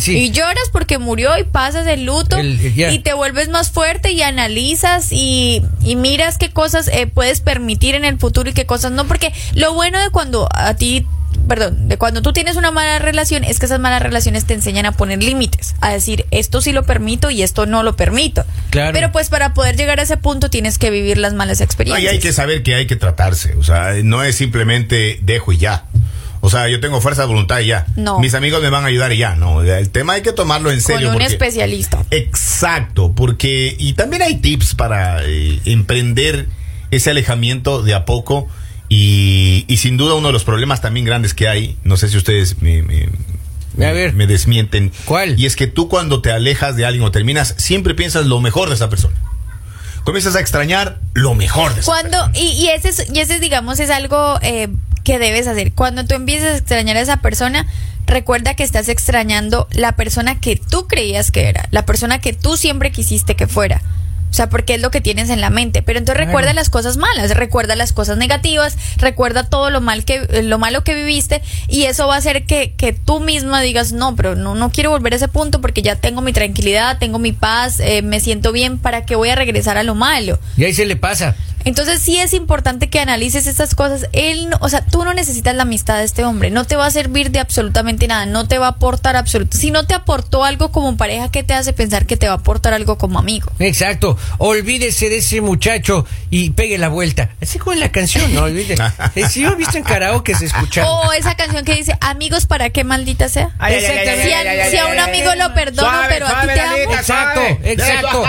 Sí. 0.00 0.16
Y 0.16 0.30
lloras 0.30 0.64
porque 0.72 0.96
murió 0.98 1.36
y 1.36 1.44
pasas 1.44 1.86
el 1.86 2.04
luto 2.06 2.38
El- 2.38 2.58
y 2.78 2.98
te 3.00 3.12
vuelves 3.12 3.50
más 3.50 3.70
fuerte 3.70 4.12
y 4.12 4.22
analizas 4.22 5.08
y, 5.12 5.62
y 5.82 5.96
miras 5.96 6.38
qué 6.38 6.50
cosas 6.50 6.88
eh, 6.88 7.06
puedes 7.06 7.40
permitir 7.42 7.94
en 7.94 8.06
el 8.06 8.18
futuro 8.18 8.48
y 8.48 8.54
qué 8.54 8.64
cosas 8.64 8.92
no. 8.92 9.06
Porque 9.06 9.32
lo 9.54 9.74
bueno 9.74 10.00
de 10.00 10.08
cuando 10.10 10.48
a 10.54 10.74
ti, 10.74 11.06
perdón, 11.48 11.88
de 11.88 11.96
cuando 11.98 12.22
tú 12.22 12.32
tienes 12.32 12.56
una 12.56 12.70
mala 12.70 12.98
relación 12.98 13.44
es 13.44 13.58
que 13.58 13.66
esas 13.66 13.80
malas 13.80 14.02
relaciones 14.02 14.44
te 14.44 14.54
enseñan 14.54 14.86
a 14.86 14.92
poner 14.92 15.22
límites, 15.22 15.74
a 15.80 15.92
decir 15.92 16.26
esto 16.30 16.60
sí 16.60 16.72
lo 16.72 16.84
permito 16.84 17.30
y 17.30 17.42
esto 17.42 17.66
no 17.66 17.82
lo 17.82 17.96
permito. 17.96 18.44
Claro. 18.70 18.92
Pero 18.92 19.12
pues 19.12 19.28
para 19.28 19.54
poder 19.54 19.76
llegar 19.76 20.00
a 20.00 20.02
ese 20.02 20.16
punto 20.16 20.50
tienes 20.50 20.78
que 20.78 20.90
vivir 20.90 21.18
las 21.18 21.34
malas 21.34 21.58
No, 21.58 21.62
y 21.62 21.64
experiencias. 21.64 22.12
hay 22.12 22.18
que 22.18 22.32
saber 22.32 22.62
que 22.62 22.74
hay 22.74 22.86
que 22.86 22.96
tratarse. 22.96 23.54
O 23.56 23.62
sea, 23.62 23.94
no 24.02 24.22
es 24.22 24.36
simplemente 24.36 25.18
dejo 25.22 25.52
y 25.52 25.58
ya. 25.58 25.84
O 26.40 26.50
sea, 26.50 26.68
yo 26.68 26.78
tengo 26.78 27.00
fuerza 27.00 27.22
de 27.22 27.28
voluntad 27.28 27.60
y 27.60 27.66
ya. 27.68 27.86
No. 27.96 28.18
Mis 28.20 28.34
amigos 28.34 28.60
me 28.60 28.68
van 28.68 28.84
a 28.84 28.88
ayudar 28.88 29.12
y 29.12 29.16
ya. 29.16 29.34
No, 29.34 29.62
el 29.62 29.88
tema 29.90 30.12
hay 30.14 30.22
que 30.22 30.32
tomarlo 30.32 30.70
en 30.70 30.76
Con 30.82 30.94
serio. 30.94 31.08
un 31.08 31.14
porque- 31.14 31.26
especialista. 31.28 32.04
Exacto, 32.10 33.12
porque 33.14 33.74
y 33.78 33.94
también 33.94 34.20
hay 34.22 34.36
tips 34.36 34.74
para 34.74 35.24
eh, 35.24 35.60
emprender 35.64 36.48
ese 36.90 37.10
alejamiento 37.10 37.82
de 37.82 37.94
a 37.94 38.04
poco 38.04 38.46
y, 38.88 39.64
y 39.68 39.76
sin 39.78 39.96
duda 39.96 40.14
uno 40.14 40.28
de 40.28 40.32
los 40.32 40.44
problemas 40.44 40.80
también 40.80 41.06
grandes 41.06 41.34
que 41.34 41.48
hay, 41.48 41.76
no 41.84 41.96
sé 41.96 42.08
si 42.08 42.16
ustedes 42.16 42.60
me, 42.62 42.82
me- 42.82 43.08
A 43.86 43.92
ver. 43.92 44.12
me 44.12 44.26
desmienten. 44.26 44.92
¿Cuál? 45.04 45.38
Y 45.38 45.46
es 45.46 45.56
que 45.56 45.66
tú 45.66 45.88
cuando 45.88 46.20
te 46.22 46.30
alejas 46.30 46.76
de 46.76 46.84
alguien 46.86 47.02
o 47.04 47.10
terminas, 47.10 47.54
siempre 47.58 47.94
piensas 47.94 48.26
lo 48.26 48.40
mejor 48.40 48.68
de 48.68 48.74
esa 48.76 48.88
persona. 48.90 49.14
Comienzas 50.04 50.36
a 50.36 50.40
extrañar 50.40 51.00
lo 51.14 51.34
mejor 51.34 51.74
de 51.74 51.80
esa 51.80 51.90
Cuando, 51.90 52.10
persona. 52.26 52.38
y, 52.38 52.48
y 52.62 52.68
ese, 52.68 52.90
es- 52.90 53.06
y 53.12 53.18
ese, 53.20 53.40
digamos, 53.40 53.80
es 53.80 53.90
algo 53.90 54.38
eh, 54.42 54.68
que 55.02 55.18
debes 55.18 55.46
hacer. 55.46 55.72
Cuando 55.72 56.04
tú 56.04 56.14
empieces 56.14 56.46
a 56.52 56.56
extrañar 56.58 56.96
a 56.98 57.00
esa 57.00 57.16
persona, 57.18 57.66
recuerda 58.06 58.54
que 58.54 58.62
estás 58.64 58.88
extrañando 58.90 59.66
la 59.72 59.92
persona 59.96 60.38
que 60.38 60.56
tú 60.56 60.86
creías 60.86 61.30
que 61.30 61.48
era, 61.48 61.66
la 61.70 61.86
persona 61.86 62.20
que 62.20 62.34
tú 62.34 62.58
siempre 62.58 62.92
quisiste 62.92 63.34
que 63.34 63.46
fuera. 63.46 63.80
O 64.34 64.36
sea, 64.36 64.48
porque 64.48 64.74
es 64.74 64.80
lo 64.80 64.90
que 64.90 65.00
tienes 65.00 65.30
en 65.30 65.40
la 65.40 65.48
mente. 65.48 65.80
Pero 65.80 66.00
entonces 66.00 66.26
recuerda 66.26 66.52
las 66.54 66.68
cosas 66.68 66.96
malas, 66.96 67.30
recuerda 67.36 67.76
las 67.76 67.92
cosas 67.92 68.18
negativas, 68.18 68.76
recuerda 68.96 69.44
todo 69.44 69.70
lo 69.70 69.80
mal 69.80 70.04
que, 70.04 70.26
eh, 70.28 70.42
lo 70.42 70.58
malo 70.58 70.82
que 70.82 70.92
viviste, 70.96 71.40
y 71.68 71.84
eso 71.84 72.08
va 72.08 72.16
a 72.16 72.18
hacer 72.18 72.44
que, 72.44 72.74
que 72.76 72.92
tú 72.92 73.20
misma 73.20 73.60
digas, 73.60 73.92
no, 73.92 74.16
pero 74.16 74.34
no, 74.34 74.56
no 74.56 74.72
quiero 74.72 74.90
volver 74.90 75.12
a 75.12 75.16
ese 75.16 75.28
punto 75.28 75.60
porque 75.60 75.82
ya 75.82 75.94
tengo 75.94 76.20
mi 76.20 76.32
tranquilidad, 76.32 76.98
tengo 76.98 77.20
mi 77.20 77.30
paz, 77.30 77.78
eh, 77.78 78.02
me 78.02 78.18
siento 78.18 78.50
bien, 78.50 78.78
¿para 78.78 79.06
qué 79.06 79.14
voy 79.14 79.28
a 79.28 79.36
regresar 79.36 79.78
a 79.78 79.84
lo 79.84 79.94
malo? 79.94 80.40
Y 80.56 80.64
ahí 80.64 80.74
se 80.74 80.84
le 80.84 80.96
pasa. 80.96 81.36
Entonces 81.64 82.00
sí 82.02 82.18
es 82.18 82.32
importante 82.34 82.88
que 82.88 83.00
analices 83.00 83.46
estas 83.46 83.74
cosas. 83.74 84.06
Él, 84.12 84.48
no- 84.50 84.58
o 84.60 84.68
sea, 84.68 84.84
tú 84.84 85.04
no 85.04 85.14
necesitas 85.14 85.54
la 85.54 85.62
amistad 85.62 85.98
de 85.98 86.04
este 86.04 86.24
hombre. 86.24 86.50
No 86.50 86.64
te 86.64 86.76
va 86.76 86.86
a 86.86 86.90
servir 86.90 87.30
de 87.30 87.38
absolutamente 87.40 88.06
nada. 88.06 88.26
No 88.26 88.46
te 88.48 88.58
va 88.58 88.66
a 88.66 88.70
aportar 88.70 89.16
absolutamente. 89.16 89.58
Si 89.58 89.70
no 89.70 89.86
te 89.86 89.94
aportó 89.94 90.44
algo 90.44 90.70
como 90.72 90.96
pareja, 90.96 91.30
¿qué 91.30 91.42
te 91.42 91.54
hace 91.54 91.72
pensar 91.72 92.06
que 92.06 92.16
te 92.16 92.26
va 92.26 92.34
a 92.34 92.36
aportar 92.36 92.74
algo 92.74 92.98
como 92.98 93.18
amigo? 93.18 93.50
Exacto. 93.58 94.18
Olvídese 94.38 95.08
de 95.08 95.18
ese 95.18 95.40
muchacho 95.40 96.06
y 96.30 96.50
pegue 96.50 96.78
la 96.78 96.88
vuelta. 96.88 97.30
Así 97.40 97.58
como 97.58 97.72
en 97.72 97.80
la 97.80 97.90
canción, 97.92 98.32
no 98.34 98.42
olvide. 98.44 98.74
Eh, 99.14 99.28
Si 99.28 99.42
yo 99.42 99.50
he 99.50 99.56
visto 99.56 99.76
en 99.76 99.84
karaoke 99.84 100.34
se 100.34 100.46
escucha. 100.46 100.88
O 100.88 101.12
esa 101.12 101.34
canción 101.36 101.64
que 101.64 101.74
dice, 101.74 101.96
amigos, 102.00 102.46
¿para 102.46 102.70
qué 102.70 102.84
maldita 102.84 103.28
sea? 103.28 103.50
Si, 104.24 104.32
a, 104.32 104.70
si 104.70 104.76
un 104.92 104.98
amigo 104.98 105.34
lo 105.36 105.54
perdono, 105.54 105.88
Suave, 105.88 106.06
pero 106.08 106.26
a 106.26 106.40
ti 106.40 106.46
te 106.48 106.60
amo. 106.60 106.94
Exacto, 106.94 107.40
exacto. 107.64 108.24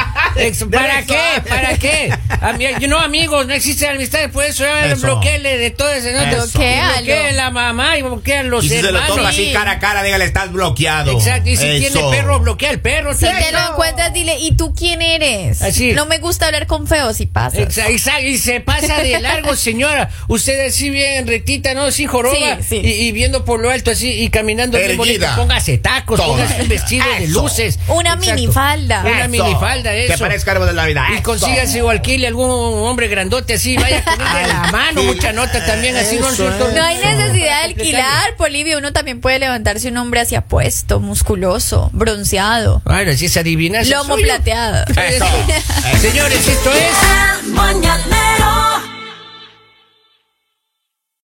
¿Para 0.71 1.03
qué? 1.03 1.41
¿Para 1.49 1.77
qué? 1.77 2.13
A 2.41 2.53
mí- 2.53 2.87
no, 2.87 2.99
amigos, 3.25 3.47
no 3.47 3.53
existe 3.53 3.87
amistad, 3.87 4.29
por 4.31 4.43
eso, 4.43 4.65
Eso. 4.65 5.01
bloqueele 5.01 5.57
de 5.57 5.71
todo 5.71 5.89
ese. 5.91 6.13
No, 6.13 6.19
bloqueen 6.25 7.35
la 7.35 7.49
mamá 7.49 7.97
y 7.97 8.01
bloquean 8.03 8.49
los 8.49 8.65
Y 8.65 8.69
si 8.69 8.81
se 8.81 8.91
lo 8.91 8.99
toma 9.01 9.29
así 9.29 9.51
cara 9.51 9.71
a 9.71 9.79
cara, 9.79 10.03
dígale, 10.03 10.25
estás 10.25 10.51
bloqueado. 10.51 11.11
Exacto, 11.11 11.49
y 11.49 11.57
si 11.57 11.65
Eso. 11.65 11.93
tiene 11.99 12.09
perro, 12.17 12.39
bloquea 12.39 12.69
el 12.71 12.79
perro. 12.79 13.13
Si 13.13 13.25
te 13.25 13.51
lo 13.51 13.59
encuentras, 13.71 14.13
dile, 14.13 14.37
¿y 14.39 14.51
tú 14.55 14.73
quién 14.75 15.01
eres? 15.01 15.61
Así. 15.61 15.93
No 15.93 16.05
me 16.05 16.19
gusta 16.19 16.45
hablar 16.45 16.67
con 16.67 16.87
feos 16.87 17.19
y 17.19 17.25
pasa. 17.25 17.57
Exa- 17.57 17.87
exa- 17.87 18.21
y 18.23 18.37
se 18.37 18.59
pasa 18.61 18.99
de 19.01 19.19
largo, 19.19 19.55
señora. 19.55 20.09
Usted 20.27 20.67
así 20.67 20.89
bien 20.89 21.27
rectita, 21.27 21.73
¿no? 21.73 21.91
Sin 21.91 22.07
joroba. 22.07 22.57
Sí, 22.61 22.63
sí. 22.69 22.81
Y, 22.83 23.07
y 23.07 23.11
viendo 23.11 23.43
por 23.45 23.59
lo 23.59 23.69
alto 23.71 23.91
así 23.91 24.09
y 24.11 24.29
caminando 24.29 24.77
bien 24.77 24.97
bonito. 24.97 25.25
Póngase 25.35 25.77
tacos, 25.79 26.19
Toda. 26.19 26.29
póngase 26.29 26.61
un 26.61 26.67
vestido 26.69 27.05
de 27.19 27.27
luces. 27.29 27.79
Una 27.87 28.13
Exacto. 28.13 28.35
minifalda. 28.35 29.01
Una 29.05 29.27
minifalda, 29.27 29.93
eso. 29.95 30.13
Que 30.13 30.19
parezca 30.19 30.51
árbol 30.51 30.67
de 30.67 30.73
la 30.73 30.85
vida. 30.85 31.07
Y 31.17 31.21
consígase 31.21 31.81
o 31.81 31.89
alquile 31.89 32.27
algún 32.27 32.49
hombre 32.49 33.07
grandote 33.15 33.53
así, 33.55 33.75
vaya 33.77 34.03
con 34.03 34.17
la 34.23 34.69
mano, 34.71 35.01
sí. 35.01 35.07
mucha 35.07 35.31
nota 35.33 35.65
también, 35.65 35.95
así 35.95 36.17
no 36.17 36.27
Eso 36.27 36.35
suelto. 36.35 36.69
No 36.75 36.83
hay 36.83 36.97
Eso. 36.97 37.05
necesidad 37.09 37.59
de 37.59 37.65
alquilar, 37.65 38.35
Polivio. 38.37 38.77
Uno 38.77 38.91
también 38.93 39.21
puede 39.21 39.39
levantarse 39.39 39.87
un 39.89 39.97
hombre 39.97 40.19
hacia 40.21 40.41
puesto, 40.41 40.99
musculoso, 40.99 41.89
bronceado, 41.93 42.81
Bueno, 42.85 43.13
si 43.13 43.25
es 43.25 43.37
adivinanza. 43.37 43.95
lomo 43.95 44.15
plateado. 44.17 44.85
Eso. 44.95 45.25
Señores, 46.01 46.47
esto 46.47 46.71
es. 46.73 47.43
El 47.45 47.51
mañanero 47.53 48.74